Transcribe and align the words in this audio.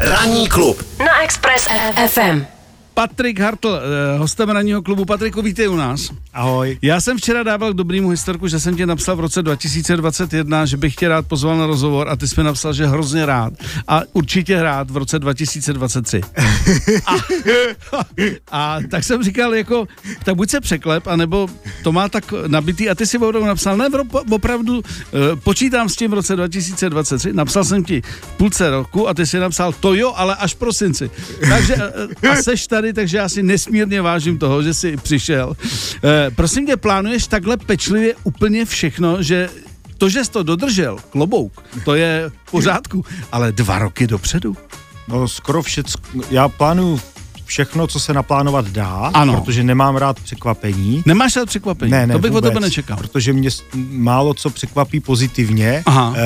Ranní 0.00 0.48
klub 0.48 0.82
na 0.98 1.22
Express 1.22 1.68
FM. 2.06 2.57
Patrik 2.98 3.40
Hartl, 3.40 3.80
eh, 4.14 4.18
hostem 4.18 4.48
ranního 4.48 4.82
klubu. 4.82 5.04
Patriku, 5.04 5.42
vítej 5.42 5.68
u 5.68 5.76
nás. 5.76 6.10
Ahoj. 6.32 6.78
Já 6.82 7.00
jsem 7.00 7.18
včera 7.18 7.42
dával 7.42 7.72
k 7.72 7.76
dobrýmu 7.76 8.08
historku, 8.08 8.48
že 8.48 8.60
jsem 8.60 8.76
tě 8.76 8.86
napsal 8.86 9.16
v 9.16 9.20
roce 9.20 9.42
2021, 9.42 10.66
že 10.66 10.76
bych 10.76 10.94
tě 10.94 11.08
rád 11.08 11.26
pozval 11.26 11.58
na 11.58 11.66
rozhovor 11.66 12.08
a 12.08 12.16
ty 12.16 12.28
jsi 12.28 12.40
mi 12.40 12.44
napsal, 12.44 12.72
že 12.72 12.86
hrozně 12.86 13.26
rád 13.26 13.52
a 13.88 14.02
určitě 14.12 14.62
rád 14.62 14.90
v 14.90 14.96
roce 14.96 15.18
2023. 15.18 16.20
A, 17.06 17.16
a 18.52 18.78
tak 18.90 19.04
jsem 19.04 19.22
říkal, 19.22 19.54
jako, 19.54 19.88
tak 20.24 20.34
buď 20.34 20.50
se 20.50 20.60
překlep, 20.60 21.06
anebo 21.06 21.48
to 21.82 21.92
má 21.92 22.08
tak 22.08 22.34
nabitý 22.46 22.90
a 22.90 22.94
ty 22.94 23.06
si 23.06 23.18
opravdu 23.18 23.46
napsal, 23.46 23.76
ne, 23.76 23.86
opravdu 24.30 24.82
eh, 24.82 25.36
počítám 25.36 25.88
s 25.88 25.96
tím 25.96 26.10
v 26.10 26.14
roce 26.14 26.36
2023, 26.36 27.32
napsal 27.32 27.64
jsem 27.64 27.84
ti 27.84 28.02
v 28.02 28.36
půlce 28.36 28.70
roku 28.70 29.08
a 29.08 29.14
ty 29.14 29.26
si 29.26 29.38
napsal, 29.38 29.72
to 29.72 29.94
jo, 29.94 30.12
ale 30.16 30.36
až 30.36 30.54
prosinci. 30.54 31.10
Takže 31.48 31.76
eh, 32.22 32.28
a 32.28 32.42
seš 32.42 32.66
tady, 32.66 32.87
takže 32.92 33.16
já 33.16 33.28
si 33.28 33.42
nesmírně 33.42 34.02
vážím 34.02 34.38
toho, 34.38 34.62
že 34.62 34.74
jsi 34.74 34.96
přišel. 34.96 35.56
Eh, 36.04 36.30
prosím 36.34 36.66
tě, 36.66 36.76
plánuješ 36.76 37.26
takhle 37.26 37.56
pečlivě 37.56 38.14
úplně 38.24 38.64
všechno, 38.64 39.22
že 39.22 39.48
to, 39.98 40.08
že 40.08 40.24
jsi 40.24 40.30
to 40.30 40.42
dodržel, 40.42 40.96
klobouk, 41.10 41.62
to 41.84 41.94
je 41.94 42.30
v 42.44 42.50
pořádku, 42.50 43.04
ale 43.32 43.52
dva 43.52 43.78
roky 43.78 44.06
dopředu. 44.06 44.56
No 45.08 45.28
skoro 45.28 45.62
všecko, 45.62 46.02
já 46.30 46.48
plánuju 46.48 47.00
všechno, 47.44 47.86
co 47.86 48.00
se 48.00 48.14
naplánovat 48.14 48.68
dá, 48.68 49.10
Ano. 49.14 49.40
protože 49.40 49.62
nemám 49.64 49.96
rád 49.96 50.20
překvapení. 50.20 51.02
Nemáš 51.06 51.36
rád 51.36 51.46
překvapení? 51.48 51.90
Ne, 51.90 52.06
ne, 52.06 52.12
to 52.14 52.18
bych 52.18 52.30
vůbec, 52.30 52.44
od 52.44 52.48
tebe 52.48 52.60
nečekal. 52.60 52.96
Protože 52.96 53.32
mě 53.32 53.50
málo 53.90 54.34
co 54.34 54.50
překvapí 54.50 55.00
pozitivně. 55.00 55.82
Aha. 55.86 56.14
E, 56.16 56.22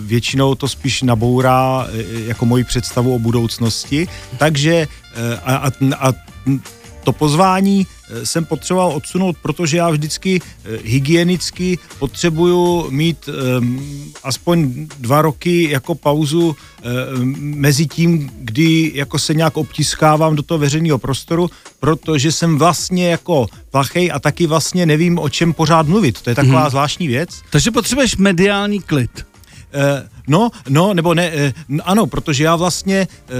většinou 0.00 0.54
to 0.54 0.68
spíš 0.68 1.02
nabourá 1.02 1.86
e, 1.88 2.20
jako 2.26 2.46
moji 2.46 2.64
představu 2.64 3.14
o 3.14 3.18
budoucnosti. 3.18 4.08
Takže 4.38 4.72
e, 4.74 4.88
a, 5.44 5.56
a, 5.56 5.70
a 5.98 6.12
to 7.06 7.12
pozvání 7.12 7.86
e, 8.10 8.26
jsem 8.26 8.44
potřeboval 8.44 8.92
odsunout, 8.92 9.36
protože 9.42 9.76
já 9.76 9.90
vždycky 9.90 10.40
e, 10.40 10.40
hygienicky 10.84 11.78
potřebuju 11.98 12.90
mít 12.90 13.28
um, 13.28 14.12
aspoň 14.24 14.86
dva 14.98 15.22
roky 15.22 15.70
jako 15.70 15.94
pauzu 15.94 16.56
e, 16.56 16.90
mezi 17.38 17.86
tím, 17.86 18.30
kdy 18.38 18.92
jako 18.94 19.18
se 19.18 19.34
nějak 19.34 19.56
obtiskávám 19.56 20.36
do 20.36 20.42
toho 20.42 20.58
veřejného 20.58 20.98
prostoru, 20.98 21.50
protože 21.80 22.32
jsem 22.32 22.58
vlastně 22.58 23.08
jako 23.08 23.46
plachej 23.70 24.10
a 24.12 24.18
taky 24.18 24.46
vlastně 24.46 24.86
nevím, 24.86 25.18
o 25.18 25.28
čem 25.28 25.52
pořád 25.52 25.86
mluvit. 25.88 26.22
To 26.22 26.30
je 26.30 26.36
taková 26.36 26.66
mm-hmm. 26.66 26.70
zvláštní 26.70 27.08
věc. 27.08 27.30
Takže 27.50 27.70
potřebuješ 27.70 28.16
mediální 28.16 28.80
klid. 28.80 29.26
Eh, 29.72 30.08
no, 30.26 30.50
no, 30.68 30.94
nebo 30.94 31.14
ne, 31.14 31.30
eh, 31.34 31.52
ano, 31.84 32.06
protože 32.06 32.44
já 32.44 32.56
vlastně, 32.56 33.08
eh, 33.28 33.32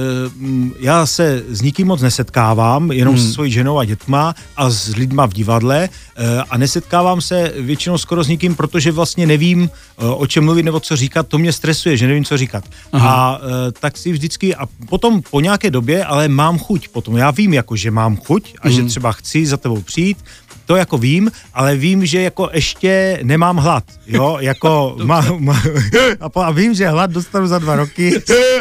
já 0.81 1.07
se 1.07 1.43
s 1.49 1.63
nikým 1.63 1.87
moc 1.87 2.03
nesetkávám, 2.03 2.93
jenom 2.93 3.15
hmm. 3.15 3.25
se 3.25 3.33
svojí 3.33 3.53
ženou 3.53 3.79
a 3.79 3.85
dětma 3.85 4.35
a 4.57 4.71
s 4.71 4.97
lidma 4.97 5.27
v 5.27 5.33
divadle 5.33 5.89
eh, 5.89 6.43
a 6.51 6.59
nesetkávám 6.59 7.21
se 7.21 7.53
většinou 7.57 7.99
skoro 7.99 8.25
s 8.25 8.29
nikým, 8.29 8.55
protože 8.55 8.93
vlastně 8.93 9.27
nevím, 9.27 9.71
o 9.97 10.27
čem 10.27 10.45
mluvit 10.45 10.63
nebo 10.63 10.81
co 10.81 10.97
říkat, 10.97 11.29
to 11.29 11.39
mě 11.39 11.53
stresuje, 11.53 11.97
že 11.97 12.07
nevím, 12.07 12.25
co 12.25 12.37
říkat. 12.37 12.65
Aha. 12.93 13.11
A 13.11 13.39
eh, 13.39 13.73
tak 13.81 13.97
si 13.97 14.13
vždycky, 14.13 14.55
a 14.55 14.69
potom 14.89 15.23
po 15.31 15.41
nějaké 15.41 15.71
době, 15.71 16.05
ale 16.05 16.29
mám 16.29 16.59
chuť 16.59 16.89
potom, 16.89 17.17
já 17.17 17.31
vím 17.31 17.55
jako, 17.55 17.77
že 17.77 17.91
mám 17.91 18.17
chuť 18.17 18.55
a 18.63 18.69
hmm. 18.69 18.77
že 18.77 18.85
třeba 18.85 19.13
chci 19.13 19.47
za 19.47 19.57
tebou 19.57 19.83
přijít, 19.83 20.19
to 20.67 20.77
jako 20.77 20.99
vím, 20.99 21.31
ale 21.55 21.77
vím, 21.77 22.07
že 22.07 22.23
jako 22.23 22.51
ještě 22.53 23.21
nemám 23.23 23.57
hlad, 23.57 23.85
jo, 24.07 24.37
jako 24.41 24.97
má, 25.05 25.27
má, 25.39 25.63
a, 26.21 26.41
a 26.41 26.51
vím, 26.51 26.75
že 26.75 26.89
hlad 26.89 27.11
dostanu 27.11 27.47
za 27.47 27.59
dva 27.59 27.77
roky, 27.77 28.13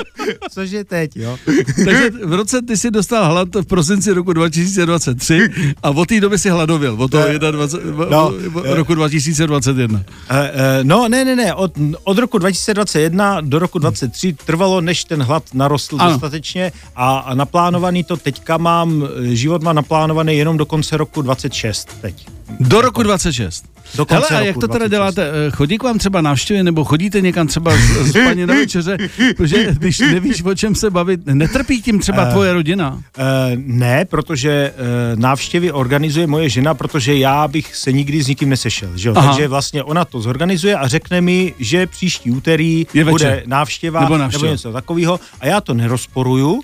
což 0.51 0.71
je 0.71 0.83
teď, 0.83 1.17
jo. 1.17 1.37
Takže 1.85 2.09
v 2.25 2.33
roce 2.33 2.61
ty 2.61 2.77
si 2.77 2.91
dostal 2.91 3.25
hlad 3.31 3.55
v 3.55 3.65
prosinci 3.65 4.11
roku 4.13 4.33
2023 4.33 5.49
a 5.83 5.89
od 5.89 6.07
té 6.07 6.19
doby 6.19 6.39
si 6.39 6.49
hladověl, 6.49 6.95
od 7.01 7.11
toho 7.11 7.23
21, 7.51 8.05
No, 8.09 8.33
no, 8.53 8.75
roku 8.75 8.95
2021. 8.95 10.03
E, 10.29 10.38
e, 10.39 10.83
no, 10.83 11.07
ne, 11.09 11.25
ne, 11.25 11.35
ne, 11.35 11.53
od, 11.53 11.71
od 12.03 12.17
roku 12.17 12.38
2021 12.38 13.41
do 13.41 13.59
roku 13.59 13.79
2023 13.79 14.33
trvalo, 14.45 14.81
než 14.81 15.03
ten 15.03 15.23
hlad 15.23 15.44
narostl 15.53 15.97
Ano. 15.99 16.11
dostatečně 16.11 16.71
a, 16.95 17.17
a 17.17 17.33
naplánovaný 17.33 18.03
to 18.03 18.17
teďka 18.17 18.57
mám, 18.57 19.07
život 19.21 19.63
má 19.63 19.73
naplánovaný 19.73 20.38
jenom 20.38 20.57
do 20.57 20.65
konce 20.65 20.97
roku 20.97 21.21
26 21.21 21.94
teď. 22.01 22.28
Do 22.59 22.81
roku 22.81 23.03
26. 23.03 23.66
Do 23.95 24.06
konce 24.06 24.25
Hele, 24.29 24.41
a 24.41 24.45
jak 24.45 24.56
to 24.56 24.67
teda 24.67 24.88
26. 24.88 24.91
děláte? 24.91 25.31
Eh, 25.47 25.51
Chodí 25.51 25.78
k 25.78 25.83
vám 25.83 25.97
třeba 25.97 26.22
návštěvy, 26.22 26.63
nebo 26.63 26.83
chodíte 26.83 27.22
někam 27.22 27.47
třeba 27.47 27.72
z, 27.78 27.79
z 27.81 28.13
paní 28.25 28.45
na 28.45 28.53
večeře, 28.53 28.97
protože 29.38 29.73
když 29.73 30.00
nevíš, 30.00 30.44
o 30.44 30.56
čem 30.56 30.75
se 30.75 30.89
bavit, 30.89 31.25
netrpí 31.25 31.81
tím 31.81 32.00
třeba 32.00 32.23
Eh, 32.23 32.31
tvoje 32.31 32.53
rodina? 32.53 33.01
E, 33.17 33.23
ne, 33.56 34.06
protože 34.06 34.51
e, 34.51 34.73
návštěvy 35.16 35.72
organizuje 35.72 36.28
moje 36.28 36.50
žena, 36.50 36.73
protože 36.73 37.16
já 37.17 37.47
bych 37.47 37.75
se 37.75 37.91
nikdy 37.91 38.23
s 38.23 38.27
nikým 38.27 38.50
nesešel. 38.50 38.89
Že 38.95 39.09
jo? 39.09 39.13
Aha. 39.17 39.27
Takže 39.27 39.47
vlastně 39.47 39.83
ona 39.83 40.06
to 40.06 40.22
zorganizuje 40.22 40.75
a 40.75 40.88
řekne 40.88 41.22
mi, 41.22 41.53
že 41.59 41.88
příští 41.88 42.31
úterý 42.31 42.88
Je 42.94 43.06
bude 43.06 43.44
návštěva 43.45 44.00
Nebo 44.01 44.17
návštěva. 44.17 44.41
nebo 44.44 44.51
něco 44.53 44.72
takového 44.72 45.19
a 45.39 45.47
já 45.47 45.62
to 45.62 45.73
nerozporuju, 45.73 46.62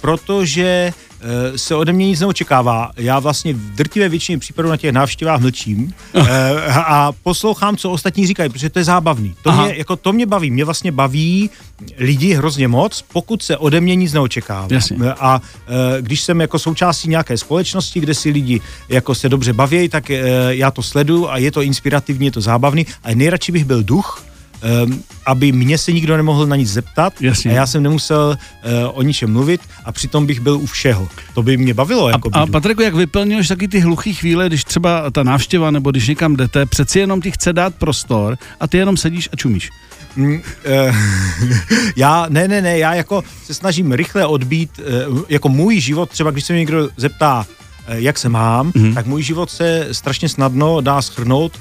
protože 0.00 0.92
se 1.56 1.74
ode 1.74 1.92
mě 1.92 2.06
nic 2.06 2.20
neočekává. 2.20 2.90
Já 2.96 3.18
vlastně 3.18 3.52
v 3.52 3.74
drtivé 3.74 4.08
většině 4.08 4.38
případů 4.38 4.68
na 4.68 4.76
těch 4.76 4.92
návštěvách 4.92 5.40
mlčím 5.40 5.94
e, 6.14 6.24
a 6.72 7.12
poslouchám, 7.22 7.76
co 7.76 7.90
ostatní 7.90 8.26
říkají, 8.26 8.50
protože 8.50 8.70
to 8.70 8.78
je 8.78 8.84
zábavný. 8.84 9.34
To 9.42 9.50
Aha. 9.50 9.64
mě, 9.64 9.74
jako 9.76 9.96
to 9.96 10.12
mě 10.12 10.26
baví. 10.26 10.50
Mě 10.50 10.64
vlastně 10.64 10.92
baví 10.92 11.50
lidi 11.98 12.34
hrozně 12.34 12.68
moc, 12.68 13.04
pokud 13.12 13.42
se 13.42 13.56
ode 13.56 13.80
mě 13.80 13.94
nic 13.94 14.12
neočekává. 14.12 14.68
Jasně. 14.70 14.96
A 15.12 15.40
e, 15.98 16.02
když 16.02 16.20
jsem 16.20 16.40
jako 16.40 16.58
součástí 16.58 17.08
nějaké 17.08 17.38
společnosti, 17.38 18.00
kde 18.00 18.14
si 18.14 18.30
lidi 18.30 18.60
jako 18.88 19.14
se 19.14 19.28
dobře 19.28 19.52
baví, 19.52 19.88
tak 19.88 20.10
já 20.48 20.70
to 20.70 20.82
sleduju 20.82 21.28
a 21.28 21.36
je 21.36 21.50
to 21.50 21.62
inspirativní, 21.62 22.26
je 22.26 22.32
to 22.32 22.40
zábavný. 22.40 22.86
A 23.04 23.14
nejradši 23.14 23.52
bych 23.52 23.64
byl 23.64 23.82
duch, 23.82 24.24
um, 24.86 25.02
aby 25.26 25.52
mě 25.52 25.78
se 25.78 25.92
nikdo 25.92 26.16
nemohl 26.16 26.46
na 26.46 26.56
nic 26.56 26.72
zeptat 26.72 27.12
Jasně. 27.20 27.50
a 27.50 27.54
já 27.54 27.66
jsem 27.66 27.82
nemusel 27.82 28.36
uh, 28.64 28.70
o 28.98 29.02
ničem 29.02 29.32
mluvit 29.32 29.60
a 29.84 29.92
přitom 29.92 30.26
bych 30.26 30.40
byl 30.40 30.56
u 30.56 30.66
všeho. 30.66 31.08
To 31.34 31.42
by 31.42 31.56
mě 31.56 31.74
bavilo. 31.74 32.08
Jako 32.08 32.30
A, 32.32 32.38
a. 32.40 32.46
Patriku, 32.46 32.82
jak 32.82 32.94
vyplňuješ 32.94 33.48
taky 33.48 33.68
ty 33.68 33.80
hluchý 33.80 34.14
chvíle, 34.14 34.46
když 34.46 34.64
třeba 34.64 35.10
ta 35.10 35.22
návštěva 35.22 35.70
nebo 35.70 35.90
když 35.90 36.08
někam 36.08 36.36
jdete, 36.36 36.66
přeci 36.66 36.98
jenom 36.98 37.20
ti 37.22 37.30
chce 37.30 37.52
dát 37.52 37.74
prostor 37.74 38.38
a 38.60 38.66
ty 38.68 38.78
jenom 38.78 38.96
sedíš 38.96 39.28
a 39.32 39.36
čumíš. 39.36 39.70
Mm, 40.16 40.40
eh, 40.64 40.92
já, 41.96 42.26
ne, 42.28 42.48
ne, 42.48 42.62
ne, 42.62 42.78
já 42.78 42.94
jako 42.94 43.24
se 43.44 43.54
snažím 43.54 43.92
rychle 43.92 44.26
odbít, 44.26 44.80
eh, 44.80 45.24
jako 45.28 45.48
můj 45.48 45.80
život, 45.80 46.10
třeba 46.10 46.30
když 46.30 46.44
se 46.44 46.52
mě 46.52 46.60
někdo 46.60 46.88
zeptá, 46.96 47.46
jak 47.88 48.18
se 48.18 48.28
mám, 48.28 48.72
Mhm. 48.74 48.86
mm. 48.86 48.94
tak 48.94 49.06
můj 49.06 49.22
život 49.22 49.50
se 49.50 49.88
strašně 49.92 50.28
snadno 50.28 50.80
dá 50.80 51.02
schrnout. 51.02 51.52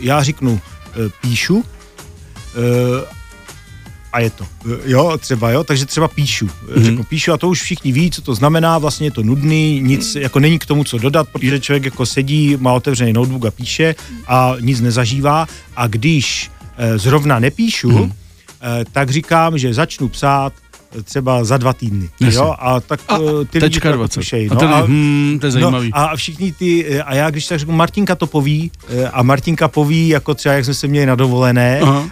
Já 0.00 0.22
řeknu, 0.22 0.60
píšu, 1.20 1.64
a 4.12 4.20
je 4.20 4.30
to. 4.30 4.44
Eh, 4.72 4.78
Jo, 4.84 5.18
třeba, 5.20 5.50
jo, 5.50 5.64
takže 5.64 5.86
třeba 5.86 6.08
píšu. 6.08 6.44
Mhm. 6.46 6.78
Mm. 6.78 6.84
Řeknu 6.84 7.04
píšu 7.04 7.32
a 7.32 7.36
to 7.38 7.48
už 7.48 7.62
všichni 7.62 7.92
ví, 7.92 8.10
co 8.10 8.22
to 8.22 8.34
znamená, 8.34 8.78
vlastně 8.78 9.06
je 9.06 9.10
to 9.10 9.22
nudný, 9.22 9.80
nic, 9.80 10.14
jako 10.14 10.38
není 10.40 10.58
k 10.58 10.66
tomu, 10.66 10.84
co 10.84 10.98
dodat, 10.98 11.28
protože 11.28 11.60
člověk 11.60 11.84
jako 11.84 12.06
sedí, 12.06 12.56
má 12.60 12.72
otevřený 12.72 13.12
notebook 13.12 13.44
a 13.44 13.50
píše 13.50 13.94
a 14.26 14.54
nic 14.60 14.80
nezažívá 14.80 15.46
a 15.76 15.86
když 15.86 16.50
eh, 16.76 16.98
zrovna 16.98 17.38
nepíšu, 17.38 17.90
Mhm. 17.90 18.02
mm. 18.02 18.12
eh, 18.62 18.84
tak 18.92 19.10
říkám, 19.10 19.58
že 19.58 19.74
začnu 19.74 20.08
psát 20.08 20.52
eh, 20.52 20.63
třeba 21.02 21.44
za 21.44 21.56
dva 21.56 21.72
týdny. 21.72 22.08
Jasně. 22.20 22.38
Jo? 22.38 22.54
A 22.58 22.80
tak 22.80 23.00
A, 23.08 23.14
eh, 23.16 23.44
ty 23.44 23.58
lidi 23.58 23.74
tečka 23.74 23.90
to 23.90 23.96
20. 23.96 24.20
tušejí, 24.20 24.50
A, 24.50 24.54
ten, 24.54 24.70
no, 24.70 24.86
hmm, 24.86 25.38
to 25.40 25.46
je 25.46 25.52
zajímavý. 25.52 25.90
No, 25.94 25.98
a 26.00 26.16
všichni 26.16 26.52
ty, 26.52 26.86
eh, 26.88 27.02
a 27.02 27.14
já 27.14 27.30
když 27.30 27.46
tak 27.46 27.58
řeknu, 27.58 27.74
Martinka 27.74 28.14
to 28.14 28.26
poví, 28.26 28.70
eh, 28.88 29.08
a 29.08 29.22
Martinka 29.22 29.68
poví, 29.68 30.08
jako 30.08 30.34
třeba, 30.34 30.54
jak 30.54 30.64
jsme 30.64 30.74
se 30.74 30.88
měli 30.88 31.06
na 31.06 31.14
dovolené, 31.14 31.80
Aha. 31.80 32.04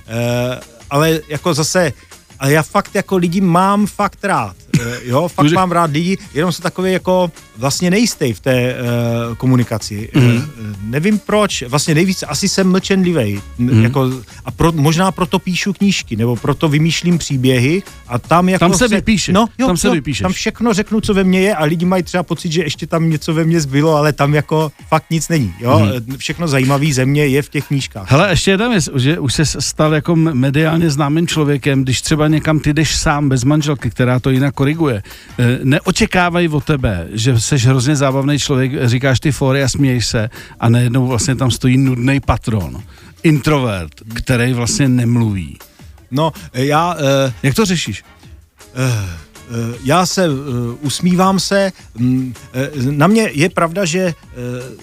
ale 0.91 1.21
jako 1.29 1.55
zase, 1.55 1.93
ale 2.39 2.53
já 2.53 2.63
fakt 2.63 2.95
jako 2.95 3.17
lidi 3.17 3.41
mám 3.41 3.87
fakt 3.87 4.25
rád, 4.25 4.57
jo, 5.05 5.29
fakt 5.29 5.45
Může- 5.45 5.55
mám 5.55 5.73
rád 5.73 5.91
lidi, 5.91 6.19
jenom 6.35 6.53
jsem 6.53 6.63
takový 6.63 6.93
jako 6.93 7.33
vlastně 7.57 7.91
nejistý 7.91 8.33
v 8.33 8.41
té 8.41 8.75
uh, 8.75 9.35
komunikaci. 9.35 10.09
Mm. 10.15 10.25
Uh, 10.25 10.43
nevím 10.83 11.19
proč, 11.19 11.63
vlastně 11.63 11.95
nejvíc 11.95 12.25
asi 12.29 12.49
jsem 12.49 12.71
mlčenlivý, 12.71 13.41
mm. 13.59 13.85
jako, 13.85 14.11
a 14.45 14.51
pro, 14.51 14.73
možná 14.73 15.13
proto 15.13 15.39
píšu 15.39 15.73
knížky, 15.73 16.17
nebo 16.17 16.37
proto 16.37 16.69
vymýšlím 16.69 17.19
příběhy 17.19 17.83
a 18.09 18.19
tam 18.19 18.49
jako 18.49 18.65
Tam 18.65 18.75
se 18.75 18.89
vypíše, 18.89 19.33
no, 19.33 19.47
jo, 19.59 19.67
tam 19.67 19.77
se 19.77 19.87
jo, 19.87 19.93
vypíšeš. 19.93 20.23
Tam 20.23 20.33
všechno 20.33 20.75
řeknu, 20.75 21.01
co 21.01 21.15
ve 21.15 21.25
mně 21.25 21.41
je 21.41 21.55
a 21.55 21.65
lidi 21.65 21.85
mají 21.87 22.03
třeba 22.03 22.23
pocit, 22.23 22.53
že 22.53 22.63
ještě 22.63 22.87
tam 22.87 23.11
něco 23.11 23.35
ve 23.35 23.45
mně 23.45 23.61
zbylo, 23.61 23.97
ale 23.97 24.13
tam 24.13 24.35
jako 24.35 24.73
fakt 24.89 25.05
nic 25.11 25.29
není. 25.29 25.55
Jo? 25.61 25.79
Mm. 25.79 26.17
Všechno 26.17 26.49
zajímavé 26.49 26.93
ze 26.93 27.07
mě 27.07 27.27
je 27.27 27.43
v 27.43 27.49
těch 27.49 27.67
knížkách. 27.67 28.11
Hele, 28.11 28.31
ještě 28.31 28.51
jedna 28.51 28.69
věc, 28.69 28.89
že 28.97 29.19
už 29.19 29.35
se 29.35 29.45
stal 29.45 29.95
jako 29.95 30.17
mediálně 30.17 30.91
známým 30.91 31.27
člověkem, 31.27 31.83
když 31.83 32.03
třeba 32.03 32.29
někam 32.29 32.61
ty 32.61 32.73
jdeš 32.73 32.97
sám 32.97 33.29
bez 33.29 33.45
manželky, 33.45 33.91
která 33.91 34.21
to 34.21 34.31
jinak 34.31 34.55
koriguje. 34.75 35.03
Eh, 35.39 35.59
Neočekávají 35.63 36.49
od 36.49 36.65
tebe, 36.65 37.09
že 37.13 37.41
jsi 37.41 37.57
hrozně 37.59 37.97
zábavný 37.97 38.39
člověk, 38.39 38.89
říkáš 38.89 39.21
ty 39.21 39.33
fóry 39.33 39.63
a 39.63 39.69
směješ 39.69 40.07
se 40.07 40.31
a 40.61 40.69
najednou 40.69 41.07
vlastně 41.07 41.35
tam 41.37 41.51
stojí 41.51 41.77
nudný 41.79 42.21
patron, 42.21 42.83
introvert, 43.23 43.93
který 44.15 44.53
vlastně 44.53 44.89
nemluví. 44.89 45.59
No, 46.11 46.33
já... 46.55 46.95
Uh, 46.95 47.33
Jak 47.43 47.55
to 47.55 47.65
řešíš? 47.65 48.05
uh, 48.75 48.89
já 49.85 50.07
se 50.07 50.29
usmívám 50.81 51.41
se. 51.41 51.73
Mm, 51.99 52.35
na 52.91 53.07
mě 53.07 53.31
je 53.33 53.51
pravda, 53.51 53.85
že 53.85 54.15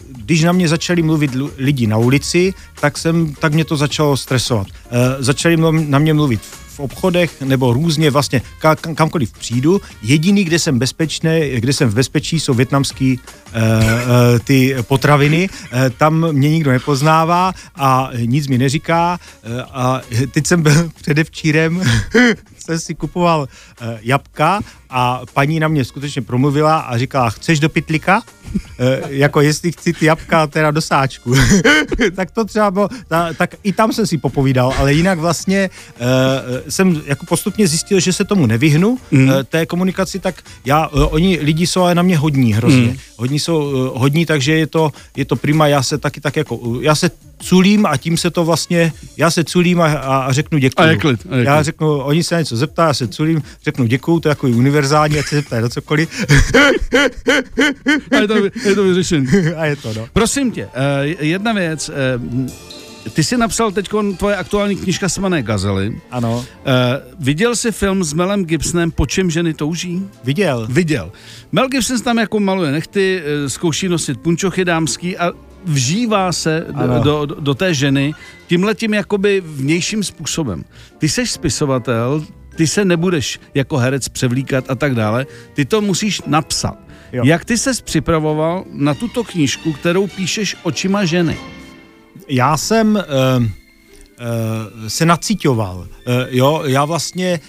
když 0.08 0.44
na 0.44 0.52
mě 0.52 0.68
začali 0.68 1.02
mluvit 1.02 1.32
lidi 1.58 1.88
na 1.88 1.98
ulici, 1.98 2.54
tak, 2.82 2.98
jsem, 2.98 3.34
tak 3.34 3.54
mě 3.54 3.66
to 3.66 3.78
začalo 3.78 4.18
stresovat. 4.18 4.68
Začali 5.20 5.58
na 5.90 6.00
mě 6.00 6.14
mluvit 6.14 6.42
obchodech 6.80 7.42
nebo 7.42 7.74
různě 7.74 8.12
vlastně 8.12 8.42
kam, 8.60 8.76
kamkoliv 8.96 9.32
přijdu. 9.32 9.82
Jediný, 10.02 10.44
kde 10.44 10.60
jsem 10.60 10.80
bezpečný, 10.80 11.52
kde 11.56 11.74
jsem 11.74 11.90
v 11.90 11.94
bezpečí, 11.94 12.40
jsou 12.40 12.54
větnamský 12.54 13.20
uh, 13.20 13.62
uh, 13.62 14.40
ty 14.44 14.76
potraviny. 14.82 15.50
Uh, 15.50 15.80
tam 15.98 16.32
mě 16.32 16.50
nikdo 16.50 16.72
nepoznává 16.72 17.54
a 17.76 18.10
nic 18.16 18.48
mi 18.48 18.58
neříká. 18.58 19.20
Uh, 19.46 19.62
a 19.72 20.02
teď 20.32 20.48
jsem 20.48 20.62
byl 20.62 20.92
předevčírem, 21.02 21.84
jsem 22.70 22.80
si 22.80 22.96
kupoval 22.96 23.42
uh, 23.42 23.88
jabka 24.02 24.60
a 24.90 25.22
paní 25.34 25.60
na 25.60 25.68
mě 25.68 25.86
skutečně 25.86 26.22
promluvila 26.22 26.80
a 26.80 26.98
říkala, 26.98 27.30
chceš 27.30 27.60
do 27.60 27.70
pitlika? 27.70 28.22
E, 28.80 29.02
jako 29.10 29.42
jestli 29.42 29.72
chci 29.72 29.94
ty 29.94 30.06
jabka 30.06 30.48
teda 30.48 30.72
do 30.72 30.82
sáčku. 30.82 31.34
tak 32.16 32.32
to 32.32 32.46
třeba 32.46 32.72
bylo, 32.72 32.90
ta, 33.08 33.34
tak 33.34 33.56
i 33.64 33.74
tam 33.74 33.94
jsem 33.94 34.08
si 34.08 34.18
popovídal, 34.18 34.74
ale 34.78 34.94
jinak 34.94 35.20
vlastně 35.20 35.70
e, 36.00 36.72
jsem 36.72 37.02
jako 37.06 37.26
postupně 37.26 37.68
zjistil, 37.68 38.00
že 38.00 38.14
se 38.14 38.26
tomu 38.26 38.46
nevyhnu, 38.46 38.98
mm. 39.12 39.30
e, 39.30 39.44
té 39.44 39.66
komunikaci, 39.66 40.20
tak 40.20 40.42
já, 40.66 40.86
e, 40.86 40.90
oni 40.90 41.40
lidi 41.42 41.68
jsou 41.68 41.82
ale 41.82 41.96
na 41.96 42.02
mě 42.02 42.18
hodní 42.18 42.54
hrozně. 42.54 42.82
Mm. 42.82 42.98
Hodní 43.18 43.40
jsou 43.40 43.62
e, 43.62 44.00
hodní, 44.00 44.26
takže 44.26 44.58
je 44.58 44.68
to, 44.68 44.92
je 45.16 45.26
to 45.26 45.36
prima, 45.36 45.68
já 45.68 45.84
se 45.84 45.98
taky 45.98 46.22
tak 46.22 46.36
jako, 46.36 46.60
já 46.82 46.96
se 46.96 47.12
culím 47.42 47.86
a 47.86 47.98
tím 47.98 48.18
se 48.18 48.30
to 48.30 48.46
vlastně, 48.46 48.94
já 49.18 49.32
se 49.32 49.44
culím 49.44 49.82
a, 49.82 49.86
a 49.94 50.32
řeknu 50.32 50.58
děkuji. 50.58 50.82
A 50.82 50.86
je 50.86 50.98
klid, 50.98 51.20
a 51.30 51.36
je 51.36 51.44
klid. 51.44 51.48
Já 51.48 51.64
řeknu, 51.64 51.98
oni 51.98 52.24
se 52.24 52.38
něco 52.38 52.58
zeptá, 52.58 52.88
já 52.88 52.94
se 52.94 53.08
culím, 53.08 53.44
řeknu 53.64 53.86
děkuji, 53.86 54.20
to 54.20 54.30
je 54.30 54.32
jako 54.32 54.48
univerzální, 54.48 55.20
ať 55.20 55.26
se 55.26 55.36
zeptá 55.36 55.62
na 55.62 55.70
cokoliv. 55.70 56.26
a 58.12 58.16
je 58.16 58.28
to, 58.28 58.36
je 58.66 58.76
to 58.76 58.84
vyřešený. 58.84 59.28
A 59.58 59.66
je 59.66 59.76
to, 59.76 59.94
no. 59.94 60.08
Prosím 60.14 60.52
tě, 60.52 60.66
uh, 60.66 60.72
jedna 61.20 61.54
věc, 61.54 61.90
uh, 61.90 63.10
ty 63.14 63.24
jsi 63.24 63.38
napsal 63.38 63.72
teď 63.72 63.90
tvoje 64.18 64.36
aktuální 64.36 64.76
knižka 64.76 65.08
jmenuje 65.20 65.42
Gazely. 65.42 66.02
Ano. 66.12 66.38
Uh, 66.38 66.46
viděl 67.20 67.56
jsi 67.56 67.72
film 67.72 68.04
s 68.04 68.14
Melem 68.14 68.46
Gibsonem 68.46 68.92
Po 68.92 69.06
čem 69.06 69.32
ženy 69.32 69.54
touží? 69.54 70.04
Viděl. 70.24 70.68
Viděl. 70.70 71.12
Mel 71.52 71.68
Gibson 71.68 72.02
tam 72.02 72.18
jako 72.18 72.40
maluje 72.40 72.72
nechty, 72.72 73.24
zkouší 73.48 73.90
nosit 73.90 74.20
punčochy 74.20 74.66
dámský 74.66 75.18
a 75.18 75.32
vžívá 75.66 76.32
se 76.32 76.66
do, 77.04 77.26
do, 77.26 77.36
do 77.40 77.54
té 77.54 77.74
ženy 77.74 78.14
tímhletím 78.48 78.94
jakoby 78.94 79.42
vnějším 79.46 80.04
způsobem. 80.04 80.64
Ty 80.98 81.10
jsi 81.10 81.28
spisovatel, 81.28 82.26
ty 82.56 82.68
se 82.68 82.86
nebudeš 82.86 83.40
jako 83.54 83.78
herec 83.78 84.10
převlíkat 84.10 84.66
a 84.70 84.76
tak 84.76 84.96
dále, 84.96 85.26
ty 85.54 85.66
to 85.66 85.82
musíš 85.82 86.22
napsat. 86.28 86.78
Jo. 87.14 87.24
Jak 87.26 87.46
ty 87.46 87.58
ses 87.58 87.82
připravoval 87.82 88.66
na 88.72 88.94
tuto 88.94 89.24
knížku, 89.24 89.74
kterou 89.74 90.08
píšeš 90.08 90.56
očima 90.64 91.06
ženy? 91.06 91.38
Já 92.28 92.58
jsem 92.58 92.96
uh, 92.96 93.44
uh, 93.44 93.50
se 94.88 95.06
nacíťoval. 95.06 95.78
Uh, 95.78 95.88
jo, 96.30 96.64
já 96.66 96.86
vlastně 96.86 97.40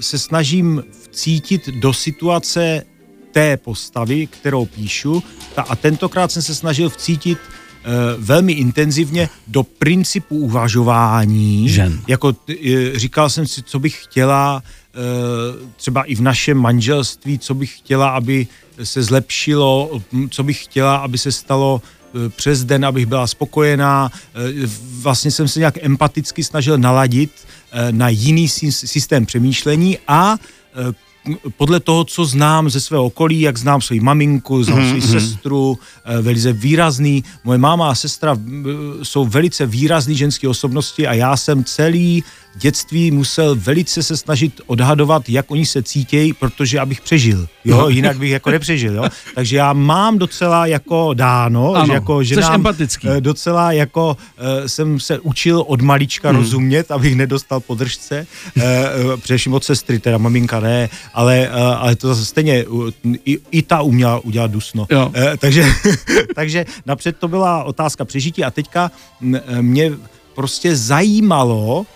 se 0.00 0.18
snažím 0.18 0.84
vcítit 1.10 1.68
do 1.68 1.92
situace 1.92 2.84
té 3.32 3.56
postavy, 3.56 4.26
kterou 4.26 4.66
píšu, 4.66 5.22
ta, 5.54 5.62
a 5.62 5.76
tentokrát 5.76 6.32
jsem 6.32 6.42
se 6.42 6.54
snažil 6.54 6.90
vcítit 6.90 7.38
uh, 7.38 8.24
velmi 8.24 8.52
intenzivně 8.52 9.28
do 9.48 9.62
principu 9.62 10.36
uvažování. 10.36 11.68
Žen. 11.68 12.00
Jako 12.08 12.28
uh, 12.28 12.34
říkal 12.94 13.30
jsem 13.30 13.46
si, 13.46 13.62
co 13.62 13.78
bych 13.78 14.02
chtěla 14.02 14.62
uh, 14.62 15.70
třeba 15.76 16.02
i 16.02 16.14
v 16.14 16.20
našem 16.20 16.58
manželství, 16.58 17.38
co 17.38 17.54
bych 17.54 17.78
chtěla, 17.78 18.08
aby 18.08 18.46
se 18.82 19.02
zlepšilo, 19.02 20.00
co 20.30 20.42
bych 20.42 20.64
chtěla, 20.64 20.96
aby 20.96 21.18
se 21.18 21.32
stalo 21.32 21.82
přes 22.36 22.64
den, 22.64 22.84
abych 22.84 23.06
byla 23.06 23.26
spokojená. 23.26 24.10
Vlastně 25.00 25.30
jsem 25.30 25.48
se 25.48 25.58
nějak 25.58 25.84
empaticky 25.84 26.44
snažil 26.44 26.78
naladit 26.78 27.30
na 27.90 28.08
jiný 28.08 28.48
systém 28.48 29.26
přemýšlení 29.26 29.98
a 30.08 30.36
podle 31.56 31.80
toho, 31.80 32.04
co 32.04 32.24
znám 32.24 32.70
ze 32.70 32.80
svého 32.80 33.04
okolí, 33.04 33.40
jak 33.40 33.56
znám 33.56 33.80
svou 33.80 34.00
maminku, 34.00 34.62
znám 34.62 34.78
mm-hmm. 34.78 35.00
svou 35.00 35.20
sestru, 35.20 35.78
eh, 36.04 36.22
velice 36.22 36.52
výrazný. 36.52 37.24
Moje 37.44 37.58
máma 37.58 37.90
a 37.90 37.94
sestra 37.94 38.36
jsou 39.02 39.24
velice 39.24 39.66
výrazný 39.66 40.16
ženské 40.16 40.48
osobnosti 40.48 41.06
a 41.06 41.14
já 41.14 41.36
jsem 41.36 41.64
celý 41.64 42.24
dětství 42.54 43.10
musel 43.10 43.56
velice 43.56 44.02
se 44.02 44.16
snažit 44.16 44.60
odhadovat, 44.66 45.28
jak 45.28 45.50
oni 45.50 45.66
se 45.66 45.82
cítějí, 45.82 46.32
protože 46.32 46.80
abych 46.80 47.00
přežil, 47.00 47.46
jo, 47.64 47.76
no. 47.76 47.88
jinak 47.88 48.18
bych 48.18 48.30
jako 48.30 48.50
nepřežil, 48.50 48.94
jo. 48.94 49.04
Takže 49.34 49.56
já 49.56 49.72
mám 49.72 50.18
docela 50.18 50.66
jako 50.66 51.14
dáno, 51.14 51.74
ano, 51.74 51.86
že 51.86 51.92
jako 51.92 52.22
že 52.22 52.40
empatický. 52.52 53.08
Eh, 53.08 53.20
docela 53.20 53.72
jako 53.72 54.16
uh, 54.16 54.66
jsem 54.66 55.00
se 55.00 55.18
učil 55.18 55.64
od 55.66 55.80
malička 55.80 56.28
hmm. 56.28 56.38
rozumět, 56.38 56.90
abych 56.90 57.16
nedostal 57.16 57.60
podržce, 57.60 58.26
uh, 58.56 58.62
především 59.20 59.54
od 59.54 59.64
sestry, 59.64 59.98
teda 59.98 60.18
maminka 60.18 60.60
ne, 60.60 60.88
ale, 61.14 61.48
uh, 61.48 61.56
ale 61.56 61.96
to 61.96 62.08
zase 62.08 62.24
stejně 62.24 62.66
uh, 62.66 62.90
i, 63.24 63.38
i 63.50 63.62
ta 63.62 63.82
uměla 63.82 64.18
udělat 64.18 64.50
dusno. 64.50 64.86
Jo. 64.90 65.12
Uh, 65.16 65.36
takže, 65.38 65.64
takže 66.34 66.64
napřed 66.86 67.16
to 67.16 67.28
byla 67.28 67.64
otázka 67.64 68.04
přežití 68.04 68.44
a 68.44 68.50
teďka 68.50 68.90
mě 69.60 69.92
prostě 70.34 70.76
zajímalo, 70.76 71.86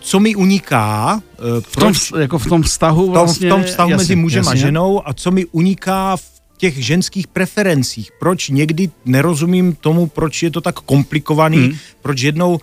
co 0.00 0.20
mi 0.20 0.36
uniká. 0.36 1.22
Eh, 1.32 1.60
v 1.60 1.76
tom, 1.76 1.92
jako 2.18 2.38
v 2.38 2.46
tom 2.46 2.62
vztahu 2.62 3.10
vlastně, 3.10 3.48
V 3.48 3.52
tom 3.52 3.62
vztahu 3.64 3.90
jasně, 3.90 4.02
mezi 4.02 4.16
mužem 4.16 4.44
jasně. 4.44 4.52
a 4.52 4.64
ženou 4.66 5.08
a 5.08 5.12
co 5.14 5.30
mi 5.30 5.46
uniká 5.46 6.16
v 6.16 6.24
těch 6.56 6.84
ženských 6.84 7.26
preferencích. 7.26 8.10
Proč 8.20 8.48
někdy 8.48 8.90
nerozumím 9.04 9.74
tomu, 9.74 10.06
proč 10.06 10.42
je 10.42 10.50
to 10.50 10.60
tak 10.60 10.74
komplikovaný, 10.74 11.56
hmm. 11.56 11.76
proč 12.02 12.22
jednou, 12.22 12.60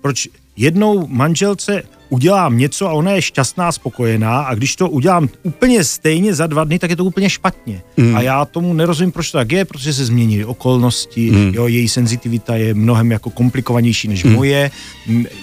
proč 0.00 0.28
jednou 0.56 1.06
manželce 1.06 1.82
udělám 2.08 2.58
něco 2.58 2.88
a 2.88 2.92
ona 2.92 3.10
je 3.10 3.22
šťastná, 3.22 3.72
spokojená 3.72 4.40
a 4.40 4.54
když 4.54 4.76
to 4.76 4.88
udělám 4.88 5.28
úplně 5.42 5.84
stejně 5.84 6.34
za 6.34 6.46
dva 6.46 6.64
dny, 6.64 6.78
tak 6.78 6.90
je 6.90 6.96
to 6.96 7.04
úplně 7.04 7.30
špatně. 7.30 7.82
Mm. 7.96 8.16
A 8.16 8.22
já 8.22 8.44
tomu 8.44 8.74
nerozumím, 8.74 9.12
proč 9.12 9.30
to 9.30 9.38
tak 9.38 9.52
je, 9.52 9.64
protože 9.64 9.92
se 9.92 10.04
změnily 10.04 10.44
okolnosti, 10.44 11.30
mm. 11.30 11.54
jo, 11.54 11.66
její 11.66 11.88
senzitivita 11.88 12.56
je 12.56 12.74
mnohem 12.74 13.10
jako 13.10 13.30
komplikovanější 13.30 14.08
než 14.08 14.24
mm. 14.24 14.32
moje. 14.32 14.70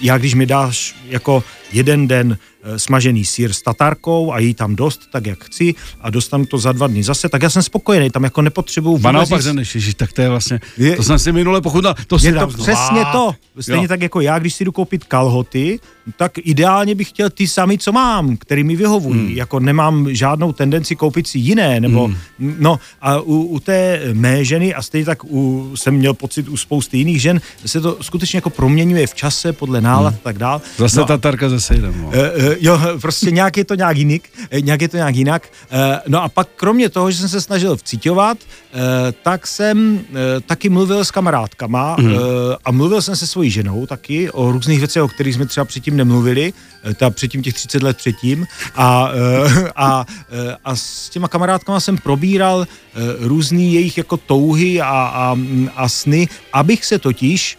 Já 0.02 0.18
když 0.18 0.34
mi 0.34 0.46
dáš 0.46 0.94
jako 1.08 1.44
jeden 1.72 2.08
den 2.08 2.38
Eh, 2.64 2.78
smažený 2.78 3.24
sír 3.24 3.52
s 3.52 3.62
tatarkou 3.62 4.32
a 4.32 4.38
jí 4.38 4.54
tam 4.54 4.76
dost, 4.76 5.10
tak 5.12 5.26
jak 5.26 5.44
chci 5.44 5.74
a 6.00 6.10
dostanu 6.10 6.46
to 6.46 6.58
za 6.58 6.72
dva 6.72 6.86
dny 6.86 7.02
zase, 7.02 7.28
tak 7.28 7.42
já 7.42 7.50
jsem 7.50 7.62
spokojený, 7.62 8.10
tam 8.10 8.24
jako 8.24 8.42
nepotřebuju 8.42 8.96
vůbec 8.96 9.12
naopak, 9.12 9.42
že 9.42 9.52
než 9.52 9.94
tak 9.96 10.12
to 10.12 10.22
je 10.22 10.28
vlastně, 10.28 10.60
je, 10.78 10.96
to 10.96 11.02
jsem 11.02 11.18
si 11.18 11.32
minule 11.32 11.60
pochudal, 11.60 11.94
to 12.06 12.16
je 12.22 12.32
to 12.32 12.46
přesně 12.46 13.04
to, 13.12 13.34
stejně 13.60 13.84
jo. 13.84 13.88
tak 13.88 14.02
jako 14.02 14.20
já, 14.20 14.38
když 14.38 14.54
si 14.54 14.64
jdu 14.64 14.72
koupit 14.72 15.04
kalhoty, 15.04 15.80
tak 16.16 16.32
ideálně 16.52 16.94
bych 16.94 17.08
chtěl 17.08 17.30
ty 17.30 17.48
sami, 17.48 17.78
co 17.78 17.92
mám, 17.92 18.36
který 18.36 18.64
mi 18.64 18.76
vyhovují, 18.76 19.20
hmm. 19.20 19.36
jako 19.36 19.60
nemám 19.60 20.14
žádnou 20.14 20.52
tendenci 20.52 20.96
koupit 20.96 21.26
si 21.26 21.38
jiné, 21.38 21.80
nebo, 21.80 22.06
hmm. 22.06 22.56
no 22.58 22.78
a 23.00 23.20
u, 23.20 23.36
u 23.56 23.60
té 23.60 24.00
mé 24.12 24.44
ženy 24.44 24.74
a 24.74 24.82
stejně 24.82 25.04
tak 25.04 25.24
u, 25.24 25.72
jsem 25.74 25.94
měl 25.94 26.14
pocit 26.14 26.48
u 26.48 26.56
spousty 26.56 26.98
jiných 26.98 27.22
žen, 27.22 27.40
se 27.66 27.80
to 27.80 27.96
skutečně 28.00 28.36
jako 28.36 28.50
proměňuje 28.50 29.06
v 29.06 29.14
čase, 29.14 29.52
podle 29.52 29.80
nálad 29.80 30.14
hmm. 30.14 30.20
a 30.20 30.24
tak 30.24 30.38
dál. 30.38 30.60
Zase 30.76 31.00
no, 31.00 31.06
tatarka 31.06 31.48
zase 31.48 31.74
jdem, 31.74 31.94
no. 32.02 32.10
E, 32.12 32.20
e, 32.20 32.56
jo, 32.60 32.80
prostě 33.00 33.30
nějak 33.30 33.56
je 33.56 33.64
to 33.64 33.74
nějak 33.74 33.96
jinak, 33.96 34.22
eh, 34.50 34.60
nějak 34.60 34.80
je 34.82 34.88
to 34.88 34.96
nějak 34.96 35.16
jinak. 35.16 35.42
Eh, 35.70 36.00
no 36.08 36.22
a 36.22 36.28
pak 36.28 36.48
kromě 36.56 36.88
toho, 36.88 37.10
že 37.10 37.18
jsem 37.18 37.28
se 37.28 37.40
snažil 37.40 37.76
vcitovat, 37.76 38.38
eh, 38.38 39.12
tak 39.22 39.46
jsem 39.46 40.00
taky 40.46 40.68
mluvil 40.68 41.04
s 41.04 41.10
kamarádkama 41.10 41.96
mm. 42.00 42.14
a 42.64 42.72
mluvil 42.72 43.02
jsem 43.02 43.16
se 43.16 43.26
svojí 43.26 43.50
ženou 43.50 43.86
taky 43.86 44.30
o 44.30 44.52
různých 44.52 44.78
věcech, 44.78 45.02
o 45.02 45.08
kterých 45.08 45.34
jsme 45.34 45.46
třeba 45.46 45.64
předtím 45.64 45.96
nemluvili, 45.96 46.41
ta 46.94 47.10
předtím 47.10 47.42
těch 47.42 47.54
30 47.54 47.82
let 47.82 47.96
předtím 47.96 48.46
a, 48.74 49.10
a, 49.76 50.06
a 50.64 50.76
s 50.76 51.08
těma 51.08 51.28
kamarádkama 51.28 51.80
jsem 51.80 51.98
probíral 51.98 52.66
různý 53.18 53.74
jejich 53.74 53.98
jako 53.98 54.16
touhy 54.16 54.80
a, 54.80 54.86
a, 54.88 55.36
a 55.76 55.88
sny, 55.88 56.28
abych 56.52 56.84
se 56.84 56.98
totiž 56.98 57.58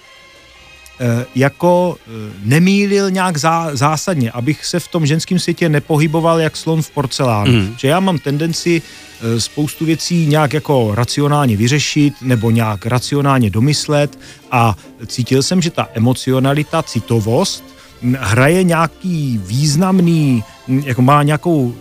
Eh, 0.99 1.25
jako 1.35 1.97
eh, 2.07 2.31
nemýlil 2.43 3.11
nějak 3.11 3.37
zá, 3.37 3.75
zásadně, 3.75 4.31
abych 4.31 4.65
se 4.65 4.79
v 4.79 4.87
tom 4.87 5.05
ženském 5.05 5.39
světě 5.39 5.69
nepohyboval 5.69 6.39
jak 6.39 6.57
slon 6.57 6.81
v 6.81 6.89
porcelánu. 6.89 7.51
Mm. 7.51 7.75
Že 7.77 7.87
já 7.87 7.99
mám 7.99 8.19
tendenci 8.19 8.81
eh, 8.81 9.39
spoustu 9.39 9.85
věcí 9.85 10.25
nějak 10.25 10.53
jako 10.53 10.95
racionálně 10.95 11.57
vyřešit 11.57 12.13
nebo 12.21 12.51
nějak 12.51 12.85
racionálně 12.85 13.49
domyslet 13.49 14.19
a 14.51 14.75
cítil 15.07 15.43
jsem, 15.43 15.61
že 15.61 15.69
ta 15.69 15.89
emocionalita, 15.93 16.83
citovost 16.83 17.72
hraje 18.19 18.63
nějaký 18.63 19.41
významný, 19.43 20.43
jako 20.67 21.01
má 21.01 21.23
nějakou 21.23 21.73